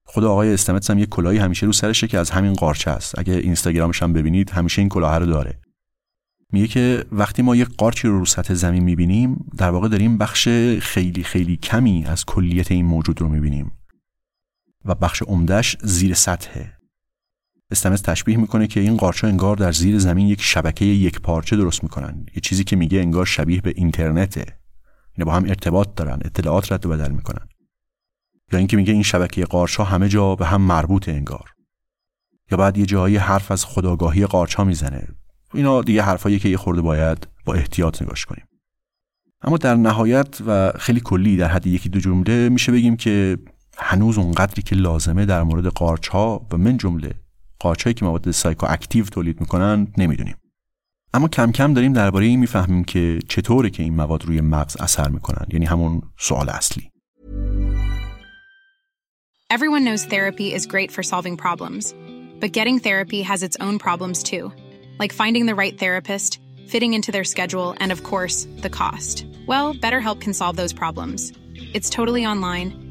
[0.06, 3.20] خود آقای استمتس هم یه کلاهی همیشه رو سرشه که از همین قارچه است.
[3.20, 5.60] اگه اینستاگرامش هم ببینید همیشه این کلاه رو داره.
[6.54, 10.48] میگه که وقتی ما یک قارچی رو رو سطح زمین می‌بینیم در واقع داریم بخش
[10.80, 13.72] خیلی خیلی کمی از کلیت این موجود رو می‌بینیم.
[14.86, 16.78] و بخش عمدهش زیر سطحه
[17.72, 21.84] استمس تشبیه می‌کنه که این قارچها انگار در زیر زمین یک شبکه یک پارچه درست
[21.84, 22.26] می‌کنن.
[22.36, 24.46] یه چیزی که میگه انگار شبیه به اینترنته.
[25.18, 27.48] اینا با هم ارتباط دارن اطلاعات رد و بدل می‌کنن.
[28.52, 31.54] یا اینکه میگه این شبکه قارچها همه جا به هم مربوطه انگار.
[32.52, 35.08] یا بعد یه جایی حرف از خداگاهی قارچها می‌زنه.
[35.54, 38.46] اینا دیگه حرفایی که یه خورده باید با احتیاط نگاش کنیم.
[39.42, 43.38] اما در نهایت و خیلی کلی در حد یکی دو جمله میشه بگیم که
[43.82, 47.14] هنوز اونقدری که لازمه در مورد قارچ ها و من جمله
[47.60, 50.36] قارچ هایی که مواد سایکو اکتیو تولید می‌کنن نمی‌دونیم
[51.14, 55.10] اما کم کم داریم درباره این می‌فهمیم که چطوره که این مواد روی مغز اثر
[55.10, 56.92] می‌کنن یعنی همون سوال اصلی
[59.54, 61.94] Everyone knows therapy is great for solving problems,
[62.42, 64.46] but getting therapy has its own problems too,
[65.02, 66.40] like finding the right therapist,
[66.74, 69.16] fitting into their schedule, and of course, the cost.
[69.52, 71.34] Well, BetterHelp can solve those problems.
[71.76, 72.91] It's totally online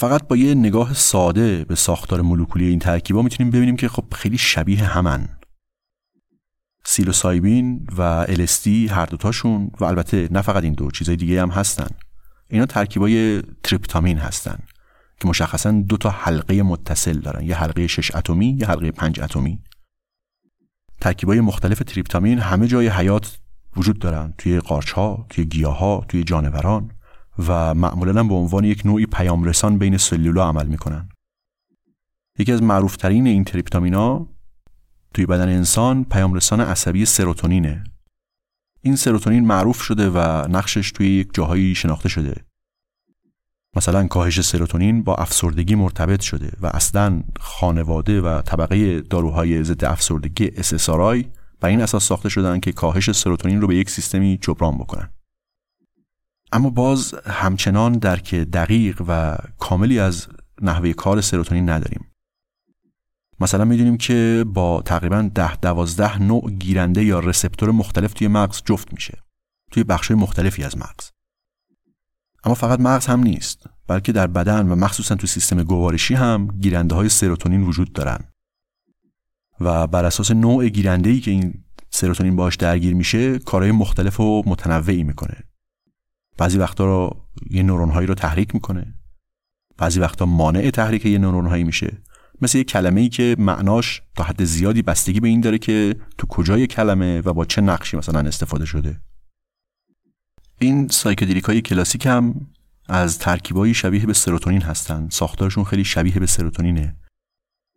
[0.00, 4.38] فقط با یه نگاه ساده به ساختار مولکولی این ترکیبا می‌تونیم ببینیم که خب خیلی
[4.38, 5.28] شبیه همن.
[6.84, 11.86] سیلوسایبین و LSD هر دوتاشون و البته نه فقط این دو چیزای دیگه هم هستن.
[12.48, 14.58] اینا ترکیبای تریپتامین هستن
[15.20, 19.58] که مشخصا دو تا حلقه متصل دارن یه حلقه شش اتمی یه حلقه پنج اتمی.
[21.00, 23.38] ترکیبای مختلف تریپتامین همه جای حیات
[23.76, 26.90] وجود دارن توی قارچ ها توی گیاه ها توی جانوران.
[27.38, 31.08] و معمولا به عنوان یک نوعی پیامرسان بین سلولا عمل می‌کنن.
[32.38, 34.26] یکی از معروفترین این تریپتامینا
[35.14, 37.84] توی بدن انسان پیامرسان عصبی سروتونینه.
[38.82, 42.44] این سروتونین معروف شده و نقشش توی یک جاهایی شناخته شده.
[43.76, 50.50] مثلا کاهش سروتونین با افسردگی مرتبط شده و اصلا خانواده و طبقه داروهای ضد افسردگی
[50.50, 51.24] SSRI
[51.60, 55.10] بر این اساس ساخته شدن که کاهش سروتونین رو به یک سیستمی جبران بکنن.
[56.52, 60.26] اما باز همچنان درک دقیق و کاملی از
[60.62, 62.06] نحوه کار سروتونین نداریم.
[63.40, 68.92] مثلا می‌دونیم که با تقریبا ده دوازده نوع گیرنده یا رسپتور مختلف توی مغز جفت
[68.92, 69.18] میشه
[69.70, 71.10] توی بخش مختلفی از مغز.
[72.44, 76.94] اما فقط مغز هم نیست بلکه در بدن و مخصوصا تو سیستم گوارشی هم گیرنده
[76.94, 78.18] های سروتونین وجود دارن.
[79.60, 84.42] و بر اساس نوع گیرنده ای که این سروتونین باش درگیر میشه کارهای مختلف و
[84.46, 85.47] متنوعی می‌کنه.
[86.38, 88.94] بعضی وقتا رو یه نورون هایی رو تحریک می‌کنه.
[89.78, 91.98] بعضی وقتا مانع تحریک یه نورون هایی میشه.
[92.42, 96.26] مثل یه کلمه ای که معناش تا حد زیادی بستگی به این داره که تو
[96.26, 99.00] کجای کلمه و با چه نقشی مثلا استفاده شده.
[100.58, 102.46] این سایکدلیک های کلاسیک هم
[102.88, 106.96] از ترکیبایی شبیه به سروتونین هستند ساختارشون خیلی شبیه به سروتونینه.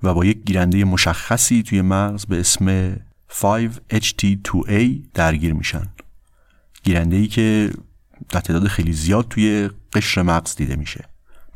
[0.04, 2.95] و با یک گیرنده مشخصی توی مغز به اسم
[3.30, 5.88] 5-HT2A درگیر میشن.
[6.84, 7.71] گیرنده ای که
[8.29, 11.05] در تعداد خیلی زیاد توی قشر مغز دیده میشه.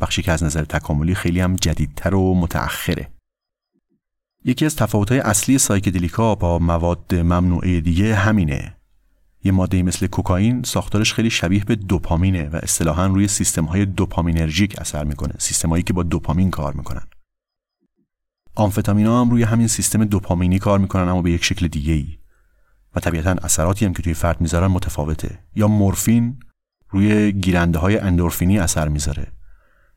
[0.01, 3.11] بخشی که از نظر تکاملی خیلی هم جدیدتر و متأخره.
[4.45, 8.75] یکی از تفاوت‌های اصلی سایکدلیکا با مواد ممنوعه دیگه همینه.
[9.43, 14.79] یه ماده مثل کوکائین ساختارش خیلی شبیه به دوپامینه و اصطلاحا روی سیستم های دوپامینرژیک
[14.79, 17.07] اثر می‌کنه سیستم هایی که با دوپامین کار می‌کنن.
[18.55, 22.17] آمفتامینا هم روی همین سیستم دوپامینی کار می‌کنن اما به یک شکل دیگه ای
[22.95, 25.39] و طبیعتا اثراتی هم که توی فرد می‌ذارن متفاوته.
[25.55, 26.39] یا مورفین
[26.95, 29.27] روی گیرنده های اندورفینی اثر می‌ذاره.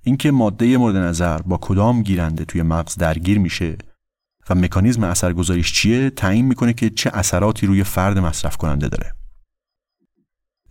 [0.02, 3.76] اینکه ماده مورد نظر با کدام گیرنده توی مغز درگیر میشه
[4.50, 9.14] و مکانیزم اثرگذاریش چیه تعیین می‌کنه که چه اثراتی روی فرد مصرف کننده داره.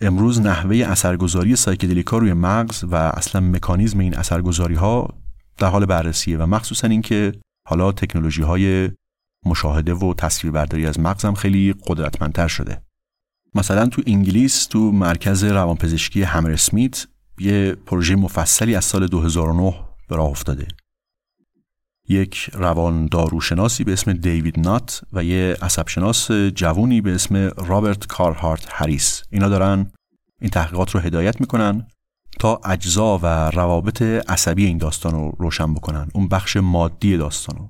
[0.01, 5.19] امروز نحوه اثرگذاری سایکدلیکا روی مغز و اصلا مکانیزم این اثرگذاری ها
[5.57, 7.31] در حال بررسیه و مخصوصا اینکه
[7.67, 8.91] حالا تکنولوژی های
[9.45, 12.87] مشاهده و تصویربرداری از مغزم خیلی قدرتمندتر شده.
[13.58, 17.08] مثلا تو انگلیس تو مرکز روانپزشکی همر اسمیت
[17.39, 19.74] یه پروژه مفصلی از سال 2009
[20.10, 20.67] به راه افتاده.
[22.10, 28.67] یک روان داروشناسی به اسم دیوید نات و یه عصبشناس جوونی به اسم رابرت کارهارت
[28.70, 29.24] هریس.
[29.30, 29.91] اینا دارن
[30.41, 31.88] این تحقیقات رو هدایت می‌کنن
[32.39, 37.70] تا اجزا و روابط عصبی این داستان رو روشن بکنن اون بخش مادی داستان رو.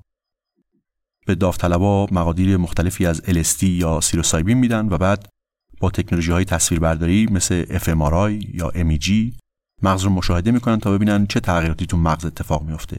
[1.28, 5.30] به داوطلبا مقادیر مختلفی از LSD یا سیروسایبین میدن و بعد
[5.79, 9.33] با تکنولوژی های تصویربرداری مثل fMRI یا MEG
[9.81, 12.97] مغز رو مشاهده می‌کنن تا ببینن چه تغییراتی تو مغز اتفاق میفته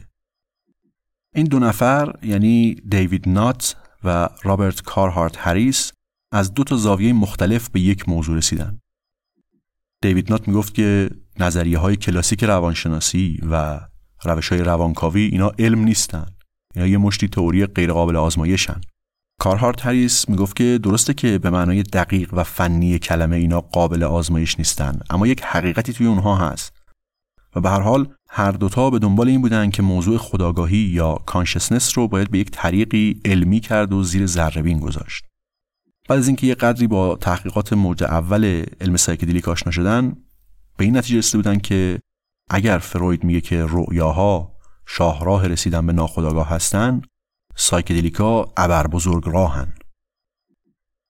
[1.35, 5.91] این دو نفر یعنی دیوید نات و رابرت کارهارت هریس
[6.31, 8.79] از دو تا زاویه مختلف به یک موضوع رسیدن.
[10.01, 13.79] دیوید نات می‌گفت که نظریه های کلاسیک روانشناسی و
[14.23, 16.25] روش های روانکاوی اینا علم نیستن.
[16.75, 18.81] اینا یه مشتی تئوری غیرقابل آزمایشن.
[19.39, 24.57] کارهارت هریس می‌گفت که درسته که به معنای دقیق و فنی کلمه اینا قابل آزمایش
[24.57, 26.73] نیستن اما یک حقیقتی توی اونها هست
[27.55, 31.97] و به هر حال هر دوتا به دنبال این بودن که موضوع خداگاهی یا کانشسنس
[31.97, 35.25] رو باید به یک طریقی علمی کرد و زیر ذرهبین گذاشت.
[36.09, 40.15] بعد از اینکه یه قدری با تحقیقات موج اول علم سایکدلیک آشنا شدن
[40.77, 41.99] به این نتیجه رسیده بودن که
[42.49, 44.51] اگر فروید میگه که رؤیاها
[44.85, 47.01] شاهراه رسیدن به ناخودآگاه هستن
[47.61, 49.73] سایکدلیکا ابربزرگراهن.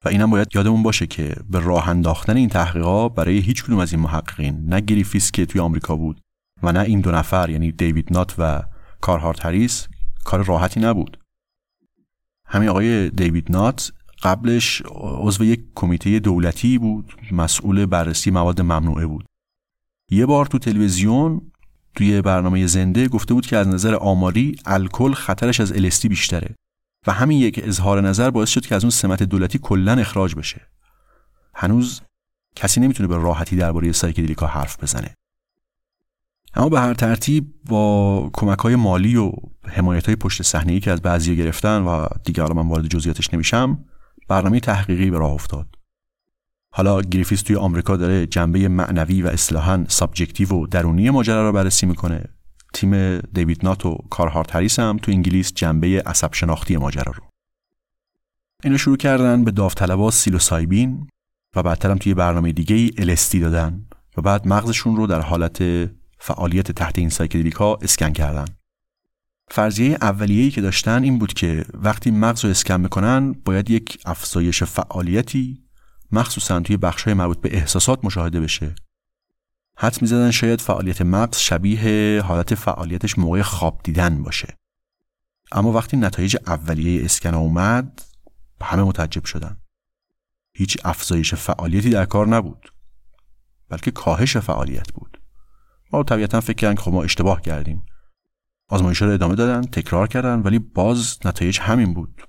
[0.06, 3.94] و اینم باید یادمون باشه که به راه انداختن این تحقیقات برای هیچ کدوم از
[3.94, 6.22] این محققین نه گریفیس که توی آمریکا بود
[6.64, 8.64] و نه این دو نفر یعنی دیوید نات و
[9.02, 9.88] کارهارت هریس
[10.24, 11.20] کار راحتی نبود.
[12.46, 13.92] همین آقای دیوید نات
[14.24, 19.26] قبلش عضو یک کمیته دولتی بود مسئول بررسی مواد ممنوعه بود.
[20.12, 21.49] یه بار تو تلویزیون
[21.96, 26.56] توی برنامه زنده گفته بود که از نظر آماری الکل خطرش از الستی بیشتره
[27.08, 30.62] و همین یک اظهار نظر باعث شد که از اون سمت دولتی کلا اخراج بشه.
[31.56, 32.02] هنوز
[32.56, 35.16] کسی نمی‌تونه به راحتی درباره سایکدلیکا حرف بزنه.
[36.54, 39.32] اما به هر ترتیب با کمک های مالی و
[39.68, 43.86] حمایت های پشت صحنه که از بعضی گرفتن و دیگه حالا من وارد جزئیاتش نمیشم
[44.28, 45.79] برنامه تحقیقی به راه افتاد.
[46.72, 51.86] حالا گریفیس توی آمریکا داره جنبه معنوی و اصطلاحا subjective و درونی ماجرا رو بررسی
[51.86, 52.24] می‌کنه.
[52.74, 57.24] تیم دیوید نات و کارهارت هریس هم تو انگلیس جنبه عصب شناختی ماجرا رو.
[58.64, 61.08] اینو شروع کردن به داوطلبا سیلوسایبین
[61.56, 63.86] و بعدتر هم توی برنامه دیگه ای دادن
[64.18, 65.64] و بعد مغزشون رو در حالت
[66.20, 68.46] فعالیت تحت این سایکدلیک ها اسکن کردن.
[69.52, 74.64] فرضیه اولیه‌ای که داشتن این بود که وقتی مغز رو اسکن می‌کنن باید یک افزایش
[74.64, 75.64] فعالیتی
[76.12, 78.76] مخصوصا توی های مربوط به احساسات مشاهده بشه.
[79.78, 84.58] حدس می‌زدن شاید فعالیت مغز شبیه حالت فعالیتش موقع خواب دیدن باشه.
[85.52, 88.02] اما وقتی نتایج اولیه اسکن اومد
[88.62, 89.58] همه متعجب شدن.
[90.54, 92.74] هیچ افزایش فعالیتی در کار نبود
[93.70, 95.22] بلکه کاهش فعالیت بود.
[95.94, 97.86] ما طبیعتا فکر کردن که خب ما اشتباه کردیم.
[98.70, 102.28] آزمایش رو ادامه دادن تکرار کردن ولی باز نتایج همین بود.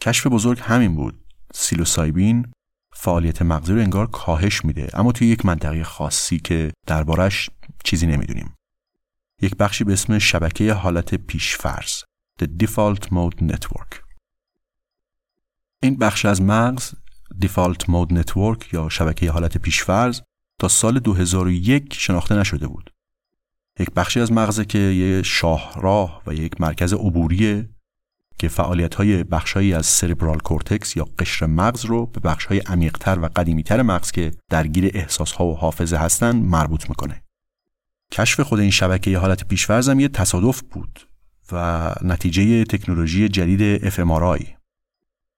[0.00, 1.24] کشف بزرگ همین بود.
[1.54, 2.52] سیلوسایبین
[3.02, 4.88] فعالیت مغزی رو انگار کاهش میده.
[4.94, 7.50] اما توی یک منطقه خاصی که دربارش
[7.84, 8.54] چیزی نمی‌دونیم.
[9.42, 12.02] یک بخشی به اسم شبکه حالت پیشفرض
[12.42, 13.96] The Default Mode Network.
[15.82, 16.94] این بخش از مغز
[17.44, 20.20] Default Mode Network یا شبکه حالت پیشفرض
[20.58, 22.90] تا سال 2001 شناخته نشده بود.
[23.78, 27.68] یک بخشی از مغزه که یه شاهراه و یک مرکز عبوریه.
[28.40, 33.18] که فعالیت های بخشهایی از سربرال کورتکس یا قشر مغز رو به بخش های عمیقتر
[33.18, 37.22] و قدیمیتر مغز که درگیر احساس ها و حافظه هستن مربوط می‌کنه.
[38.12, 41.08] کشف خود این شبکه حالت پیشورز هم یه تصادف بود
[41.52, 44.44] و نتیجه تکنولوژی جدید FMRI.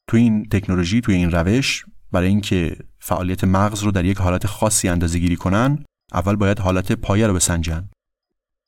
[0.07, 4.89] تو این تکنولوژی تو این روش برای اینکه فعالیت مغز رو در یک حالت خاصی
[4.89, 7.89] اندازه گیری کنن اول باید حالت پایه رو بسنجن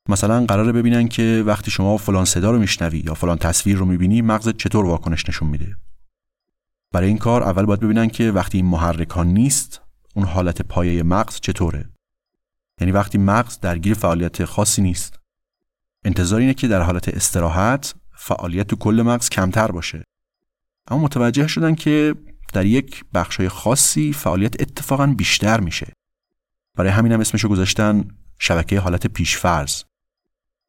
[0.08, 4.22] مثلا قراره ببینن که وقتی شما فلان صدا رو میشنوی یا فلان تصویر رو می‌بینی
[4.22, 5.76] مغزت چطور واکنش نشون میده؟
[6.92, 9.80] برای این کار اول باید ببینن که وقتی این محرکان نیست
[10.14, 11.90] اون حالت پایه مغز چطوره.
[12.80, 15.18] یعنی وقتی مغز درگیر فعالیت خاصی نیست.
[16.04, 20.04] انتظار اینه که در حالت استراحت فعالیت تو کل مغز کمتر باشه.
[20.88, 22.14] اما متوجه شدن که
[22.52, 25.92] در یک بخشای خاصی فعالیت اتفاقا بیشتر میشه.
[26.74, 28.04] برای همین هم اسمشو گذاشتن
[28.38, 29.82] شبکه حالت پیشفرض.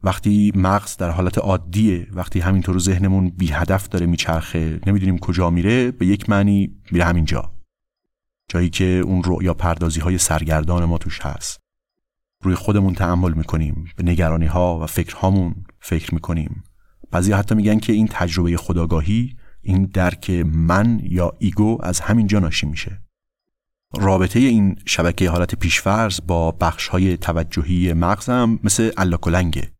[0.05, 5.91] وقتی مغز در حالت عادیه وقتی همینطور ذهنمون بی هدف داره میچرخه نمی‌دونیم کجا میره
[5.91, 7.51] به یک معنی میره همینجا
[8.47, 11.59] جایی که اون رؤیا پردازی های سرگردان ما توش هست.
[12.41, 16.63] روی خودمون تعمل می‌کنیم به نگرانی ها و فکرهامون فکر می‌کنیم.
[17.11, 22.67] بعضی حتی میگن که این تجربه خداگاهی این درک من یا ایگو از همینجا ناشی
[22.67, 23.01] میشه.
[23.97, 29.74] رابطه این شبکه حالت پیشفرز با بخش های توجهی مغزم مثل الاکلنگه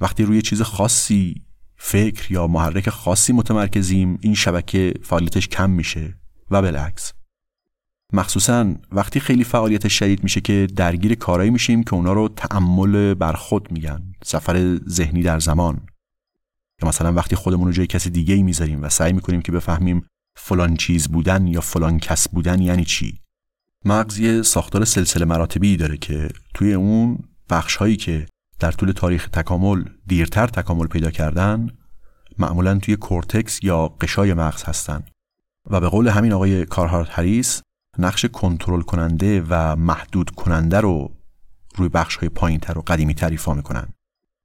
[0.00, 1.42] وقتی روی چیز خاصی
[1.76, 6.14] فکر یا محرک خاصی متمرکزیم این شبکه فعالیتش کم میشه
[6.50, 7.12] و بالعکس.
[8.12, 13.32] مخصوصا وقتی خیلی فعالیت شدید میشه که درگیر کارایی میشیم که اونا رو تعمل بر
[13.32, 15.86] خود میگن سفر ذهنی در زمان.
[16.82, 20.06] یا مثلا وقتی خودمون رو جای کسی دیگه ای می‌ذاریم و سعی می‌کنیم که بفهمیم
[20.36, 23.20] فلان چیز بودن یا فلان کس بودن یعنی چی.
[23.84, 27.18] مغز یه ساختار سلسله مراتبی داره که توی اون
[27.50, 28.26] بخش هایی که
[28.58, 31.68] در طول تاریخ تکامل دیرتر تکامل پیدا کردن
[32.38, 35.04] معمولا توی کورتکس یا قشر مغز هستن.
[35.70, 37.62] و به قول همین آقای کارهارت هریس
[37.98, 41.16] نقش کنترل کننده و محدود کننده رو
[41.76, 43.88] روی بخش های پایین تر و قدیمی تر ایفا می‌کنن.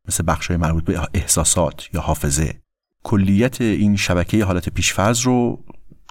[0.08, 2.62] مثل بخش های مربوط به احساسات یا حافظه.
[3.04, 5.66] کلیت این شبکه حالت پیش‌فرض رو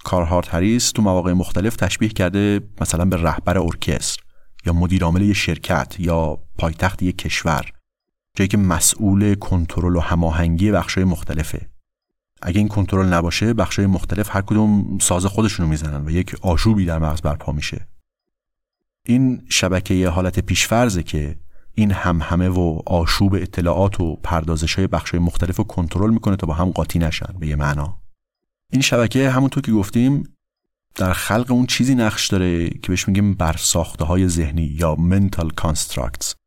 [0.05, 4.23] کارهارت هریس تو مواقع مختلف تشبیه کرده مثلا به رهبر ارکستر
[4.67, 7.73] یا مدیر عامل یه شرکت یا پایتخت یک کشور.
[8.39, 11.69] جایی که مسئول کنترل و هماهنگی بخشای مختلفه.
[12.43, 16.99] اگه این کنترل نباشه بخشای مختلف هر کدوم ساز خودشونو می‌زنن و یک آشوبی در
[16.99, 17.89] مغز برپا میشه.
[19.05, 21.37] این شبکه حالت پیشفرزه که
[21.75, 26.55] این همهمه و آشوب اطلاعات و پردازش های بخش مختلف رو کنترل می‌کنه تا با
[26.55, 27.99] هم قاطی نشن به یه معنا.
[28.73, 30.35] این شبکه همونطور که گفتیم
[30.95, 36.38] در خلق اون چیزی نقش داره که بهش میگیم برساخته های ذهنی یا mental constructs.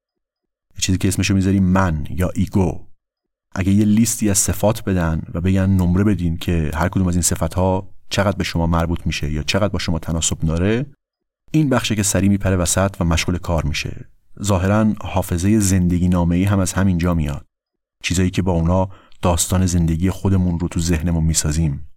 [0.80, 2.88] چیزی که اسمشو می‌ذاریم من یا ایگو.
[3.56, 7.22] اگه یه لیستی از صفات بدن و بگن نمره بدین که هر کدوم از این
[7.22, 10.86] صفات ها چقدر به شما مربوط میشه یا چقدر با شما تناسب داره
[11.52, 14.06] این بخشه که سری میپره وسط و مشغول کار میشه.
[14.44, 17.46] ظاهرا حافظه زندگی نامه ای هم از همینجا میاد.
[18.04, 18.90] چیزایی که با اونا
[19.22, 21.88] داستان زندگی خودمون رو تو ذهنمون می‌سازیم.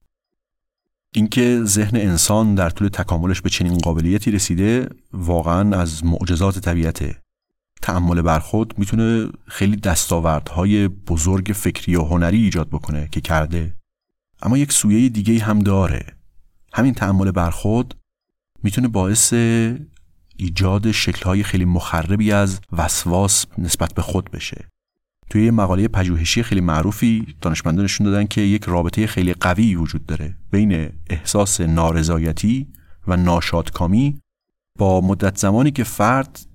[1.15, 7.24] اینکه ذهن انسان در طول تکاملش به چنین قابلیتی رسیده واقعا از معجزات طبیعته.
[7.85, 13.75] تعمل بر خود می‌تونه خیلی دستاوردهای بزرگ فکری و هنری ایجاد بکنه که کرده.
[14.43, 16.07] اما یک سویه دیگه هم داره.
[16.73, 17.95] همین تعمل بر خود
[18.63, 19.33] می‌تونه باعث
[20.37, 24.69] ایجاد شکلهای خیلی مخربی از وسواس نسبت به خود بشه.
[25.31, 30.07] توی یه مقاله پژوهشی خیلی معروفی دانشمندان نشون دادن که یک رابطه خیلی قوی وجود
[30.07, 32.67] داره بین احساس نارضایتی
[33.07, 34.21] و ناشادکامی
[34.79, 36.54] با مدت زمانی که فرد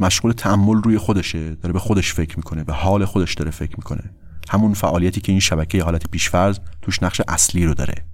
[0.00, 4.10] مشغول تعمل روی خودشه داره به خودش فکر می‌کنه به حال خودش داره فکر می‌کنه.
[4.48, 8.04] همون فعالیتی که این شبکه حالت پیشفرض توش نقش اصلی رو داره.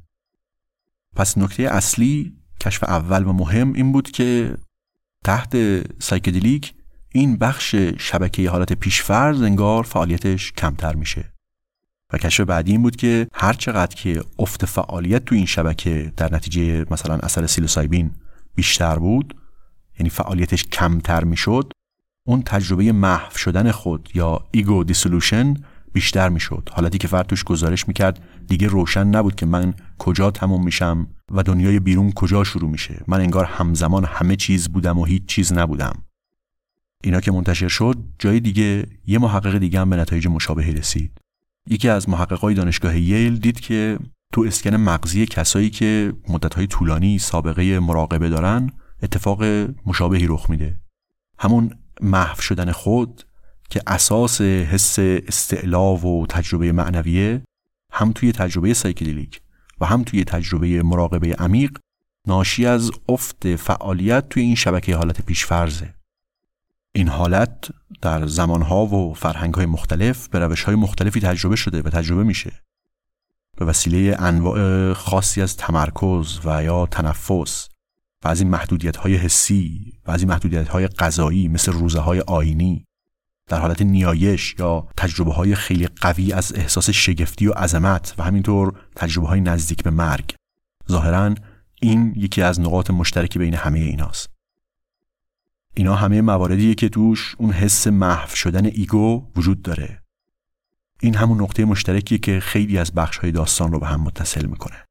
[1.16, 4.56] پس نکته اصلی کشف اول و مهم این بود که
[5.24, 5.56] تحت
[6.02, 6.74] سایکدلیک
[7.12, 11.32] این بخش شبکه حالت پیشفرض انگار فعالیتش کمتر میشه.
[12.12, 16.34] و کشف بعدی این بود که هر چقدر که افت فعالیت تو این شبکه در
[16.34, 18.10] نتیجه مثلا اثر سیلوسایبین
[18.54, 19.36] بیشتر بود
[19.98, 21.72] یعنی فعالیتش کمتر می‌شد
[22.26, 25.54] اون تجربه محو شدن خود یا ego dissolution
[25.92, 26.68] بیشتر می‌شد.
[26.72, 31.42] حالتی که فرد توش گزارش می‌کرد دیگه روشن نبود که من کجا تموم میشم و
[31.42, 33.00] دنیای بیرون کجا شروع میشه.
[33.06, 35.94] من انگار همزمان همه چیز بودم و هیچ چیز نبودم.
[37.04, 41.18] اینا که منتشر شد جای دیگه یه محقق دیگه هم به نتایج مشابهی رسید.
[41.70, 43.98] یکی از محققای دانشگاه ییل دید که
[44.32, 48.70] تو اسکن مغزی کسایی که مدتهای طولانی سابقه مراقبه دارن
[49.04, 49.44] اتفاق
[49.86, 50.76] مشابهی رخ میده.
[51.38, 53.22] همون محو شدن خود
[53.70, 57.42] که اساس حس استعلا و تجربه معنویه
[57.92, 59.40] هم توی تجربه سایکدلیک
[59.80, 61.78] و هم توی تجربه مراقبه عمیق
[62.26, 65.94] ناشی از افت فعالیت توی این شبکه حالت پیشفرزه.
[66.92, 67.68] این حالت
[68.02, 72.52] در زمانها و فرهنگهای مختلف به روشهای مختلفی تجربه شده و تجربه میشه.
[73.56, 77.68] به وسیله انواع خاصی از تمرکز و یا تنفس
[78.24, 82.84] بعضی محدودیت های حسی بعضی محدودیت های غذایی مثل روزه های آینی
[83.46, 88.80] در حالت نیایش یا تجربه های خیلی قوی از احساس شگفتی و عظمت و همینطور
[88.96, 90.34] تجربه های نزدیک به مرگ.
[90.90, 91.34] ظاهرا
[91.80, 94.30] این یکی از نقاط مشترکی بین همه ایناست.
[95.74, 100.02] اینا همه مواردیه که توش اون حس محو شدن ایگو وجود داره.
[101.00, 104.83] این همون نقطه مشترکیه که خیلی از بخش های داستان رو به هم متصل می‌کنه.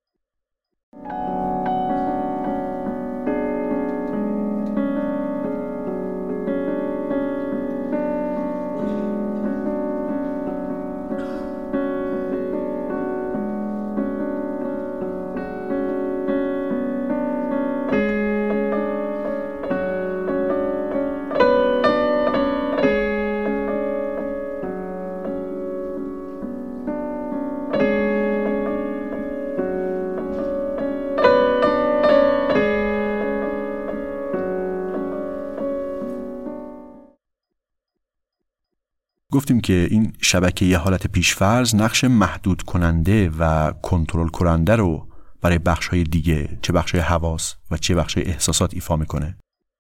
[39.44, 45.08] گفتیم که این شبکه یه حالت پیشفرز نقش محدود کننده و کنترل کننده رو
[45.42, 49.38] برای بخش های دیگه چه بخش های حواس و چه بخش های احساسات ایفا می‌کنه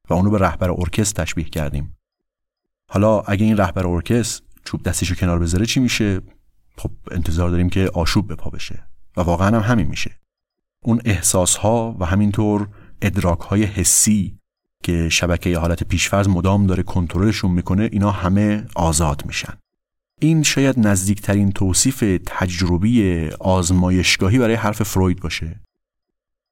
[0.09, 1.97] و اونو به رهبر ارکستر تشبیه کردیم.
[2.89, 6.21] حالا اگه این رهبر ارکستر چوب دستیشو کنار بذاره چی میشه؟
[6.77, 8.87] خب انتظار داریم که آشوب به پا بشه
[9.17, 10.11] و واقعا هم همین میشه.
[10.83, 12.67] اون احساس ها و همینطور
[13.01, 14.39] ادراک های حسی
[14.83, 19.53] که شبکه حالت پیشفرز مدام داره کنترلشون می‌کنه اینا همه آزاد میشن.
[20.21, 25.59] این شاید نزدیکترین توصیف تجربی آزمایشگاهی برای حرف فروید باشه.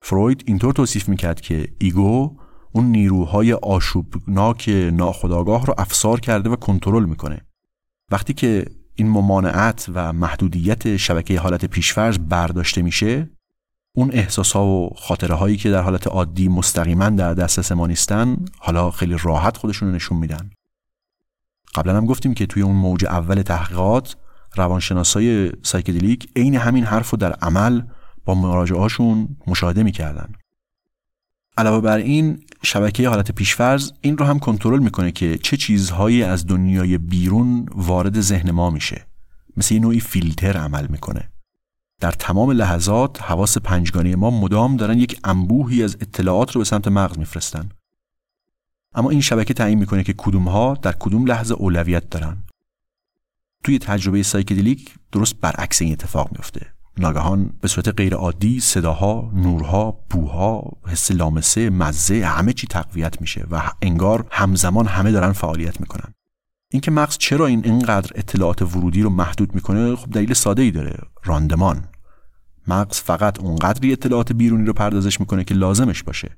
[0.01, 2.37] فروید اینطور توصیف می‌کرد که ایگو
[2.71, 7.41] اون نیروهای آشوبناک ناخودآگاه رو افسار کرده و کنترل می‌کنه.
[8.11, 8.65] وقتی که
[8.95, 13.29] این ممانعت و محدودیت شبکه حالت پیشفرز برداشته میشه
[13.93, 18.37] اون احساس ها و خاطره هایی که در حالت عادی مستقیما در دسترس ما نیستن
[18.59, 20.49] حالا خیلی راحت خودشون رو نشون میدن.
[21.75, 24.15] قبلا هم گفتیم که توی اون موج اول تحقیقات
[24.55, 27.81] روانشناسای سایکدلیک عین همین حرف رو در عمل
[28.25, 30.33] با مراجعهاشون مشاهده می‌کردن.
[31.57, 36.47] علاوه بر این شبکه حالت پیشفرز این رو هم کنترل می‌کنه که چه چیزهایی از
[36.47, 39.07] دنیای بیرون وارد ذهن ما میشه.
[39.57, 41.29] مثل یه نوعی فیلتر عمل می‌کنه.
[42.01, 46.87] در تمام لحظات حواس پنجگانه ما مدام دارن یک انبوهی از اطلاعات رو به سمت
[46.87, 47.69] مغز میفرستن.
[48.95, 52.37] اما این شبکه تعیین می‌کنه که کدوم ها در کدوم لحظه اولویت دارن.
[53.63, 59.99] توی تجربه سایکدلیک درست برعکس این اتفاق میفته ناگهان به صورت غیر عادی صداها، نورها،
[60.09, 66.13] بوها، حس لامسه، مزه همه چی تقویت میشه و انگار همزمان همه دارن فعالیت می‌کنن.
[66.71, 70.99] اینکه مغز چرا این اینقدر اطلاعات ورودی رو محدود می‌کنه خب دلیل ساده ای داره.
[71.23, 71.87] راندمان.
[72.67, 76.37] مغز فقط اونقدری اطلاعات بیرونی رو پردازش می‌کنه که لازمش باشه.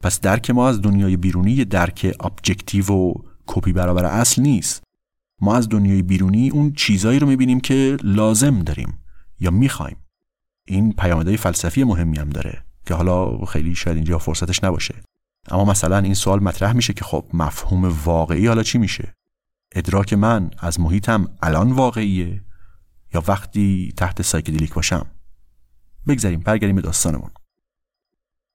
[0.00, 3.14] پس درک ما از دنیای بیرونی درک objective و
[3.46, 4.82] کپی برابر اصل نیست.
[5.40, 8.98] ما از دنیای بیرونی اون چیزایی رو می‌بینیم که لازم داریم
[9.40, 9.96] یا می‌خوایم.
[10.66, 14.94] این پیامدهای فلسفی مهمی هم داره که حالا خیلی شاید اینجا فرصتش نباشه.
[15.48, 19.14] اما مثلا این سوال مطرح میشه که خب مفهوم واقعیت حالا چی میشه؟
[19.74, 22.42] ادراک من از محیطم الان واقعیه.
[23.14, 25.06] یا وقتی تحت سایکدلیک باشم.
[26.08, 27.30] بگذریم برگردیم به داستانمون.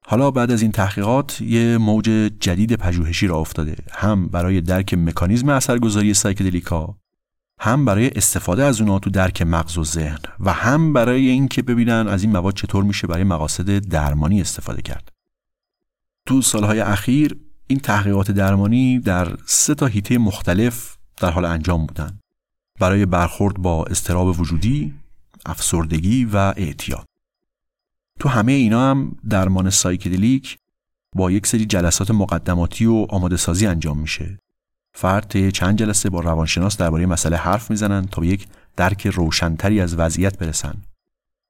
[0.07, 2.05] حالا بعد از این تحقیقات یه موج
[2.39, 3.75] جدید پژوهشی راه افتاده.
[3.91, 6.97] هم برای درک مکانیزم اثرگذاری سایکدلیکا
[7.59, 12.07] هم برای استفاده از اونها تو درک مغز و ذهن و هم برای اینکه ببینن
[12.07, 15.11] از این مواد چطور میشه برای مقاصد درمانی استفاده کرد.
[16.25, 17.37] تو سالهای اخیر
[17.67, 22.19] این تحقیقات درمانی در سه تا هیته مختلف در حال انجام بودن.
[22.79, 24.93] برای برخورد با استراب وجودی،
[25.45, 27.05] افسردگی و اعتیاد.
[28.19, 30.57] تو همه اینا هم درمان سایکدلیک
[31.15, 34.39] با یک سری جلسات مقدماتی و آماده سازی انجام میشه.
[34.93, 39.95] فرد چند جلسه با روانشناس درباره مسئله حرف می‌زنن تا به یک درک روشنتری از
[39.95, 40.73] وضعیت برسن.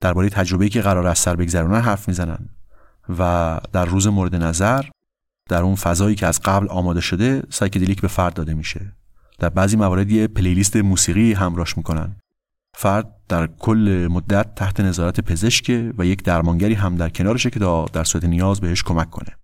[0.01, 2.49] درباره تجربه‌ای که قراره از سر بگذرونن حرف می‌زنن
[3.19, 4.85] و در روز مورد نظر
[5.49, 8.91] در اون فضایی که از قبل آماده شده سایکدلیک به فرد داده میشه.
[9.39, 12.15] در بعضی موارد یه playlist موسیقی همراش می‌کنن.
[12.73, 17.59] فرد در کل مدت تحت نظارت پزشکه و یک درمانگری هم در کنارشه که
[17.93, 19.37] در صورت نیاز بهش کمک کنه.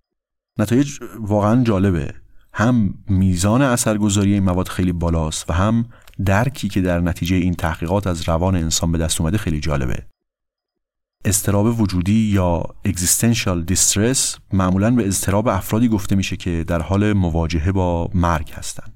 [0.58, 2.14] نتایج واقعا جالبه.
[2.54, 5.84] هم میزان اثرگذاری این مواد خیلی بالاست و هم
[6.24, 10.06] درکی که در نتیجه این تحقیقات از روان انسان به دست اومده خیلی جالبه.
[11.24, 17.72] استراب وجودی یا existential distress معمولا به اضطراب افرادی گفته میشه که در حال مواجهه
[17.72, 18.91] با مرگ هستند.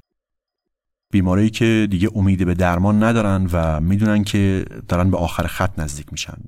[1.11, 6.07] بیماری که دیگه امید به درمان ندارن و می‌دونن که دارن به آخر خط نزدیک
[6.13, 6.39] میشن.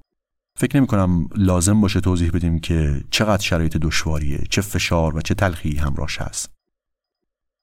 [0.56, 5.34] فکر نمی کنم لازم باشه توضیح بدیم که چقدر شرایط دشواریه، چه فشار و چه
[5.34, 6.50] تلخی همراش هست.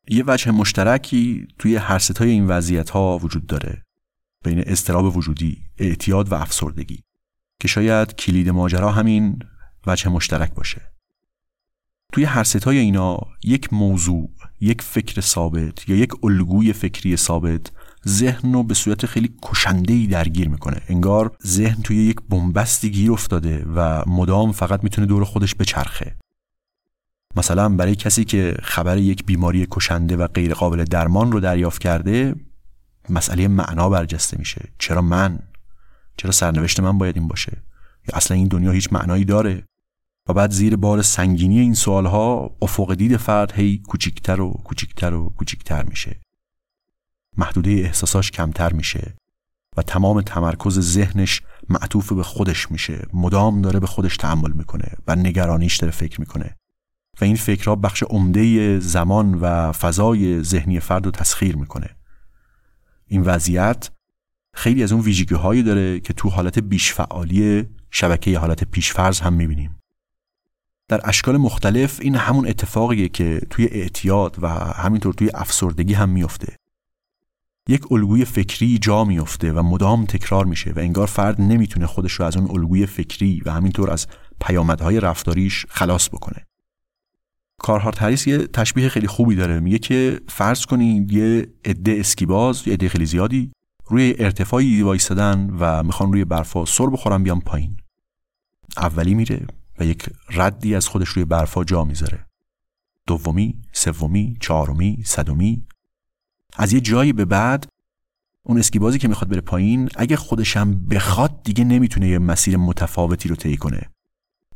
[0.07, 3.83] یه وجه مشترکی توی هر ستای این وضعیت ها وجود داره
[4.43, 7.03] بین استراب وجودی، اعتیاد و افسردگی.
[7.59, 9.39] که شاید کلید ماجرا همین
[9.87, 10.94] وجه مشترک باشه
[12.15, 14.29] توی هر ستای اینا یک موضوع
[14.61, 17.71] یک فکر ثابت یا یک الگوی فکری ثابت
[18.07, 20.81] ذهن رو به صورت خیلی کشندهی درگیر می‌کنه.
[20.89, 26.15] انگار ذهن توی یک بنبستی گیر افتاده و مدام فقط می‌تونه دور خودش بچرخه.
[27.35, 32.35] مثلا برای کسی که خبر یک بیماری کشنده و غیر قابل درمان رو دریافت کرده
[33.09, 34.69] مسئله معنا برجسته میشه.
[34.79, 35.39] چرا من؟
[36.17, 37.51] چرا سرنوشت من باید این باشه؟
[38.07, 39.63] یا اصلا این دنیا هیچ معنایی داره؟
[40.29, 45.29] و بعد زیر بار سنگینی این سوالها افق دید فرد هی کوچیکتر و کوچیکتر و
[45.29, 46.19] کوچیکتر میشه.
[47.37, 49.15] محدوده احساساش کمتر میشه
[49.77, 53.07] و تمام تمرکز ذهنش معطوف به خودش میشه.
[53.13, 56.55] مدام داره به خودش تحمل می‌کنه و نگرانیش داره فکر می‌کنه.
[57.21, 61.89] و این فکرها بخش عمده زمان و فضای ذهنی فرد رو تسخیر می‌کنه.
[63.07, 63.89] این وضعیت
[64.53, 69.33] خیلی از اون ویژگی هایی داره که تو حالت بیش فعالی شبکه حالت پیشفرض هم
[69.33, 69.75] می‌بینیم.
[70.87, 76.55] در اشکال مختلف این همون اتفاقیه که توی اعتیاد و همینطور توی افسردگی هم میفته.
[77.67, 82.25] یک الگوی فکری جا میفته و مدام تکرار میشه و انگار فرد نمی‌تونه خودش رو
[82.25, 84.07] از اون الگوی فکری و همینطور از
[84.41, 86.45] پیامدهای رفتاریش خلاص بکنه.
[87.57, 89.59] کارهارت هریس یه تشبیه خیلی خوبی داره.
[89.59, 93.51] میگه که فرض کنید یه عده اسکیباز یه عده خیلی زیادی
[93.85, 97.77] روی ارتفاعی وایستادن و می‌خوان روی برفا سر بخورن بیان پایین.
[98.77, 99.47] اولی میره
[99.79, 102.25] و یک ردی از خودش روی برفا جا می‌ذاره.
[103.07, 105.65] دومی، سومی، چهارمی، صدومی
[106.57, 107.67] از یه جایی به بعد
[108.43, 113.35] اون اسکیبازی که می‌خواد بره پایین اگه خودشم بخواد دیگه نمی‌تونه یه مسیر متفاوتی رو
[113.35, 113.81] طی کنه.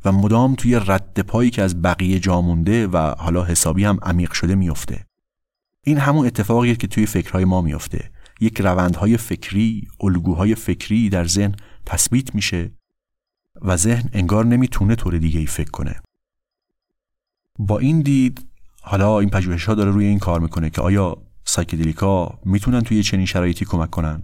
[0.04, 4.32] و مدام توی رد پایی که از بقیه جا مونده و حالا حسابی هم عمیق
[4.32, 5.06] شده میفته
[5.84, 8.10] این همون اتفاقیه که توی فکرهای ما میفته
[8.40, 11.54] یک روندهای فکری الگوهای فکری در ذهن
[11.86, 12.72] تثبیت میشه.
[13.62, 16.00] و ذهن انگار نمی‌تونه طور دیگه ای فکر کنه.
[17.58, 18.46] با این دید
[18.82, 23.26] حالا این پژوهش ها داره روی این کار می‌کنه که آیا سایکدلیکا می‌تونن توی چنین
[23.26, 24.22] شرایطی کمک کنن؟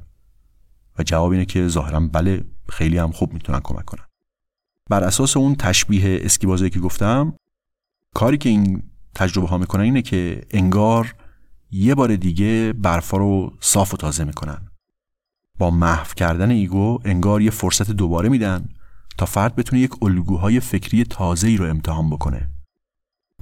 [0.98, 4.04] و جواب اینه که ظاهرا بله خیلی هم خوب می‌تونن کمک کنن.
[4.90, 7.34] بر اساس اون تشبیه اسکیبازی که گفتم
[8.14, 8.82] کاری که این
[9.14, 11.14] تجربه ها می‌کنن اینه که انگار
[11.70, 14.68] یه بار دیگه برفا رو صاف و تازه می‌کنن.
[15.58, 18.68] با محو کردن ایگو انگار یه فرصت دوباره میدن
[19.18, 22.50] تا فرد بتونه یک الگوهای فکری تازه ای رو امتحان بکنه.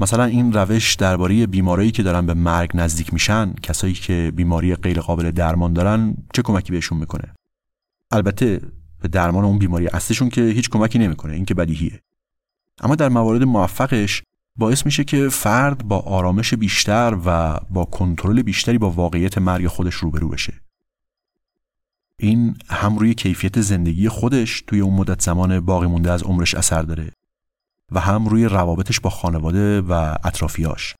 [0.00, 5.00] مثلا این روش درباره بیمارایی که دارن به مرگ نزدیک میشن کسایی که بیماری غیر
[5.00, 7.34] قابل درمان دارن چه کمکی بهشون می‌کنه؟
[8.10, 8.60] البته
[9.02, 12.00] به درمان اون بیماری اصلشون که هیچ کمکی نمی‌کنه این که بدیهیه.
[12.80, 14.22] اما در موارد موفقش
[14.56, 19.94] باعث میشه که فرد با آرامش بیشتر و با کنترل بیشتری با واقعیت مرگ خودش
[19.94, 20.52] روبرو بشه.
[22.18, 26.82] این هم روی کیفیت زندگی خودش توی اون مدت زمان باقی مونده از عمرش اثر
[26.82, 27.12] داره
[27.92, 29.92] و هم روی روابطش با خانواده و
[30.24, 30.94] اطرافیاش.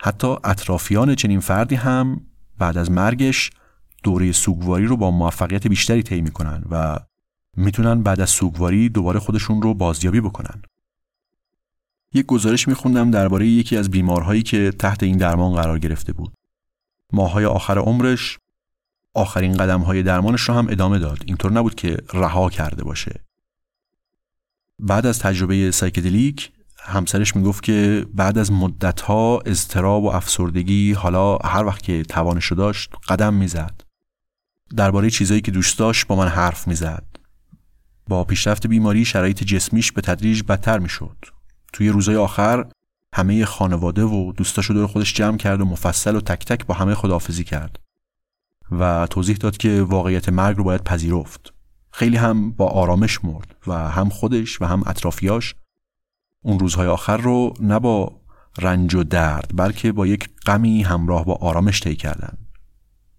[0.00, 2.20] حتی اطرافیان چنین فردی هم
[2.58, 3.50] بعد از مرگش
[4.02, 6.98] دوره سوگواری رو با موفقیت بیشتری طی می‌کنن و
[7.56, 10.62] می‌تونن بعد از سوگواری دوباره خودشون رو بازیابی بکنن.
[12.12, 16.32] یک گزارش میخوندم درباره یکی از بیمارهایی که تحت این درمان قرار گرفته بود.
[17.12, 18.38] ماهای آخر عمرش
[19.14, 21.18] آخرین قدم های درمانش رو هم ادامه داد.
[21.26, 23.20] اینطور نبود که رها کرده باشه.
[24.78, 31.64] بعد از تجربه سایکدلیک همسرش می‌گفت که بعد از مدتها اضطراب و افسردگی حالا هر
[31.64, 33.80] وقت که توانش رو داشت قدم می‌زد.
[34.76, 37.04] درباره چیزایی که دوست داشت با من حرف می‌زد.
[38.08, 41.16] با پیشرفت بیماری شرایط جسمیش به تدریج بدتر می‌شد.
[41.72, 42.66] توی روزهای آخر
[43.14, 46.94] همه خانواده و دوستاشو دور خودش جمع کرد و مفصل و تک تک با همه
[46.94, 47.78] خداحافظی کرد
[48.70, 51.54] و توضیح داد که واقعیت مرگ رو باید پذیرفت.
[51.90, 55.54] خیلی هم با آرامش مرد و هم خودش و هم اطرافیاش
[56.42, 58.20] اون روزهای آخر رو نه با
[58.58, 62.38] رنج و درد بلکه با یک غمی همراه با آرامش طی کردن.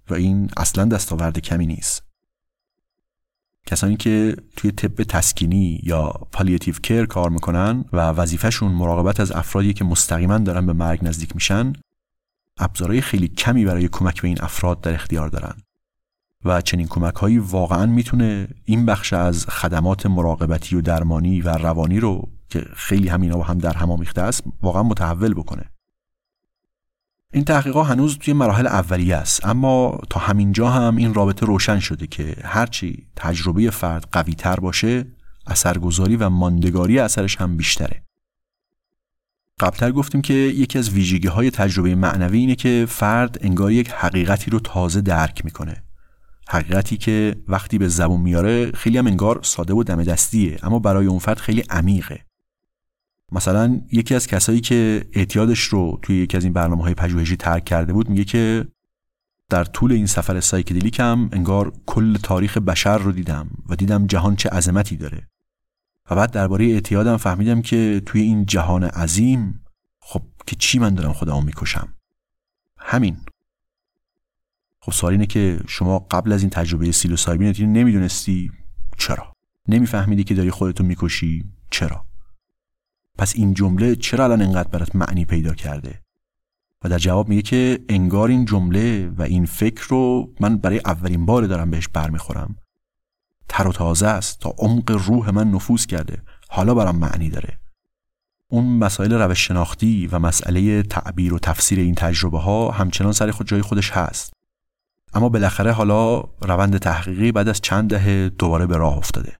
[0.09, 2.03] و این اصلا دستاورد کمی نیست.
[3.65, 9.73] کسانی که توی طب تسکینی یا پالیتیو کر کار می‌کنن و وظیفهشون مراقبت از افرادی
[9.73, 11.73] که مستقیما دارن به مرگ نزدیک میشن
[12.59, 15.55] ابزارهای خیلی کمی برای کمک به این افراد در اختیار دارن.
[16.45, 21.99] و چنین کمک هایی واقعا می‌تونه این بخش از خدمات مراقبتی و درمانی و روانی
[21.99, 25.71] رو که خیلی همینا با هم در هم آمیخته است واقعا متحول بکنه.
[27.33, 32.07] این تحقیقات هنوز توی مراحل اولیه است اما تا همینجا هم این رابطه روشن شده
[32.07, 35.05] که هرچی تجربه فرد قوی تر باشه
[35.47, 38.03] اثرگذاری و ماندگاری اثرش هم بیشتره.
[39.59, 44.51] قبلتر گفتیم که یکی از ویژگی های تجربه معنوی اینه که فرد انگار یک حقیقتی
[44.51, 45.83] رو تازه درک می‌کنه.
[46.47, 51.05] حقیقتی که وقتی به زبون میاره خیلی هم انگار ساده و دم دستیه اما برای
[51.05, 52.25] اون فرد خیلی عمیقه.
[53.31, 57.65] مثلا یکی از کسایی که اعتیادش رو توی یکی از این برنامه های پژوهشی ترک
[57.65, 58.67] کرده بود میگه که
[59.49, 64.49] در طول این سفر سایکدلیکم انگار کل تاریخ بشر رو دیدم و دیدم جهان چه
[64.49, 65.27] عظمتی داره.
[66.09, 69.61] و بعد درباره اعتیادم فهمیدم که توی این جهان عظیم
[69.99, 71.93] خب که چی من دارم خودمو می‌کشم؟
[72.77, 73.17] همین.
[74.79, 78.51] خب سوال اینه که شما قبل از این تجربه سیلوسایبین نمی‌دونستی؟
[78.97, 79.33] چرا؟
[79.67, 82.05] نمیفهمیدی که داری خودتو می‌کشی؟ چرا؟
[83.17, 86.01] پس این جمله چرا الان انقدر برات معنی پیدا کرده؟
[86.83, 91.25] و در جواب میگه که انگار این جمله و این فکر رو من برای اولین
[91.25, 92.55] بار دارم بهش برمیخورم.
[93.49, 96.21] تر و تازه است تا عمق روح من نفوذ کرده.
[96.49, 97.59] حالا برام معنی داره.
[98.47, 103.47] اون مسائل روش شناختی و مسئله تعبیر و تفسیر این تجربه ها همچنان سر خود
[103.47, 104.33] جای خودش هست.
[105.13, 109.37] اما بالاخره حالا روند تحقیقی بعد از چند دهه دوباره به راه افتاده.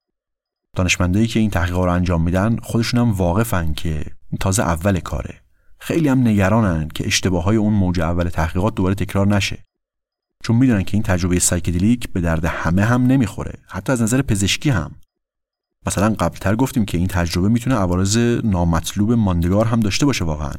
[0.76, 4.06] دانشمندایی که این تحقیقات رو انجام میدن خودشون هم واقفن که
[4.39, 5.41] تازه اول کاره.
[5.80, 9.64] خیلی هم نگرانن که اشتباه های اون موج اول تحقیقات دوباره تکرار نشه.
[10.45, 14.69] چون می‌دونن که این تجربه سایکدلیک به درد همه هم نمی‌خوره حتی از نظر پزشکی
[14.69, 14.91] هم.
[15.87, 20.53] مثلا قبلتر گفتیم که این تجربه می‌تونه عوارض نامطلوب ماندگار هم داشته باشه واقعا.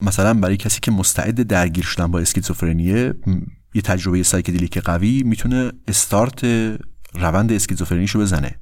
[0.00, 3.14] مثلا برای کسی که مستعد درگیر شدن با اسکیزوفرنیه
[3.74, 6.44] یه تجربه سایکدلیک قوی می‌تونه استارت
[7.14, 8.60] روند اسکیزوفرنیشو بزنه.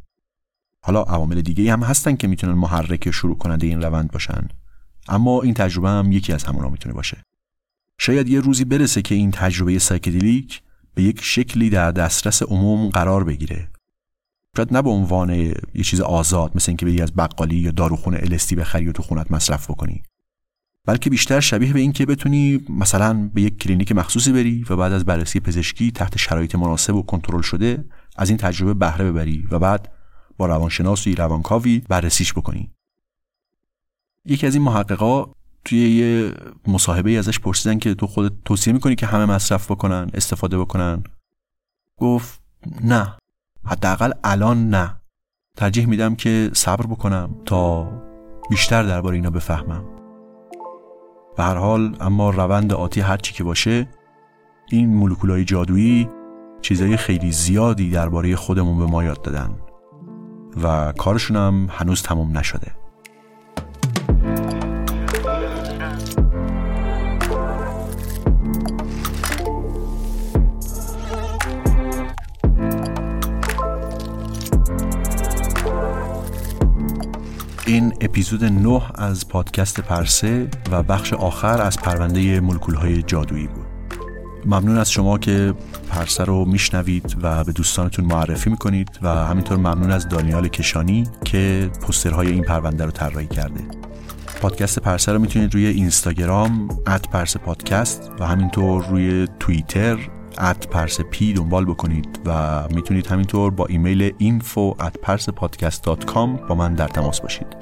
[0.81, 4.49] حالا عوامل دیگه هم هستن که می‌تونن محرک شروع کننده این روند باشن
[5.09, 7.23] اما این تجربه هم یکی از همونا می‌تونه باشه.
[8.03, 10.63] شاید یه روزی برسه که این تجربه سایکدلیک
[10.95, 13.69] به یک شکلی در دسترس عموم قرار بگیره.
[14.57, 18.57] شاید نه به عنوان یه چیز آزاد مثل اینکه بری از بقالی یا داروخونه LSD
[18.57, 20.03] بخری و تو خونت مصرف بکنی.
[20.85, 24.93] بلکه بیشتر شبیه به این که بتونی مثلا به یک کلینیک مخصوصی بری و بعد
[24.93, 27.85] از بررسی پزشکی تحت شرایط مناسب و کنترل شده
[28.17, 29.93] از این تجربه بهره ببری و بعد
[30.37, 32.71] با روانشناسی روانکاوی بررسیش بکنی.
[34.25, 36.33] یکی از این محققا توی یه
[36.67, 41.05] مصاحبه ازش پرسیدن که تو خودت توصیه می‌کنی که همه مصرف بکنن استفاده بکنن؟
[41.99, 42.41] گفت
[42.85, 43.15] نه.
[43.65, 44.97] حداقل الان نه.
[45.57, 47.89] ترجیح میدم که صبر بکنم تا
[48.51, 49.85] بیشتر درباره اینا بفهمم.
[51.37, 53.89] به هر حال اما روند آتی هرچی که باشه
[54.71, 56.09] این مولکولای جادویی
[56.63, 59.59] چیزای خیلی زیادی درباره خودمون به ما یاد دادن.
[60.63, 62.73] و کارشون هم هنوز تموم نشده.
[77.71, 83.67] این اپیزود 9 از پادکست پرسه و بخش آخر از پرونده ملکولهای جادویی بود.
[84.47, 85.55] ممنون از شما که
[85.89, 91.71] پرسه رو میشنوید و به دوستانتون معرفی می‌کنید و همینطور ممنون از دانیال کشانی که
[91.81, 93.61] پوسترهای این پرونده رو طراحی کرده.
[94.41, 99.99] پادکست پرسه رو می‌تونید روی اینستاگرام at پرسه پادکست و همینطور روی توییتر
[100.39, 105.15] at پرسه P دنبال بکنید و می‌تونید همینطور با ایمیل info at
[106.49, 107.60] با من در تماس باشید.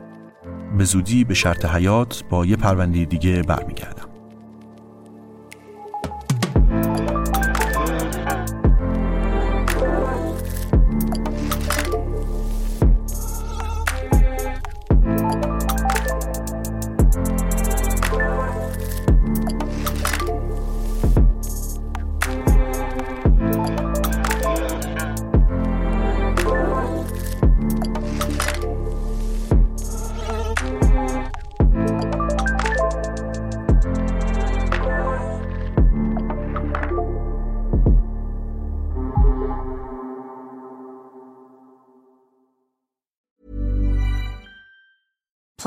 [0.77, 4.08] به زودی به شرط حیات با یه پرونده دیگه برمیگردم.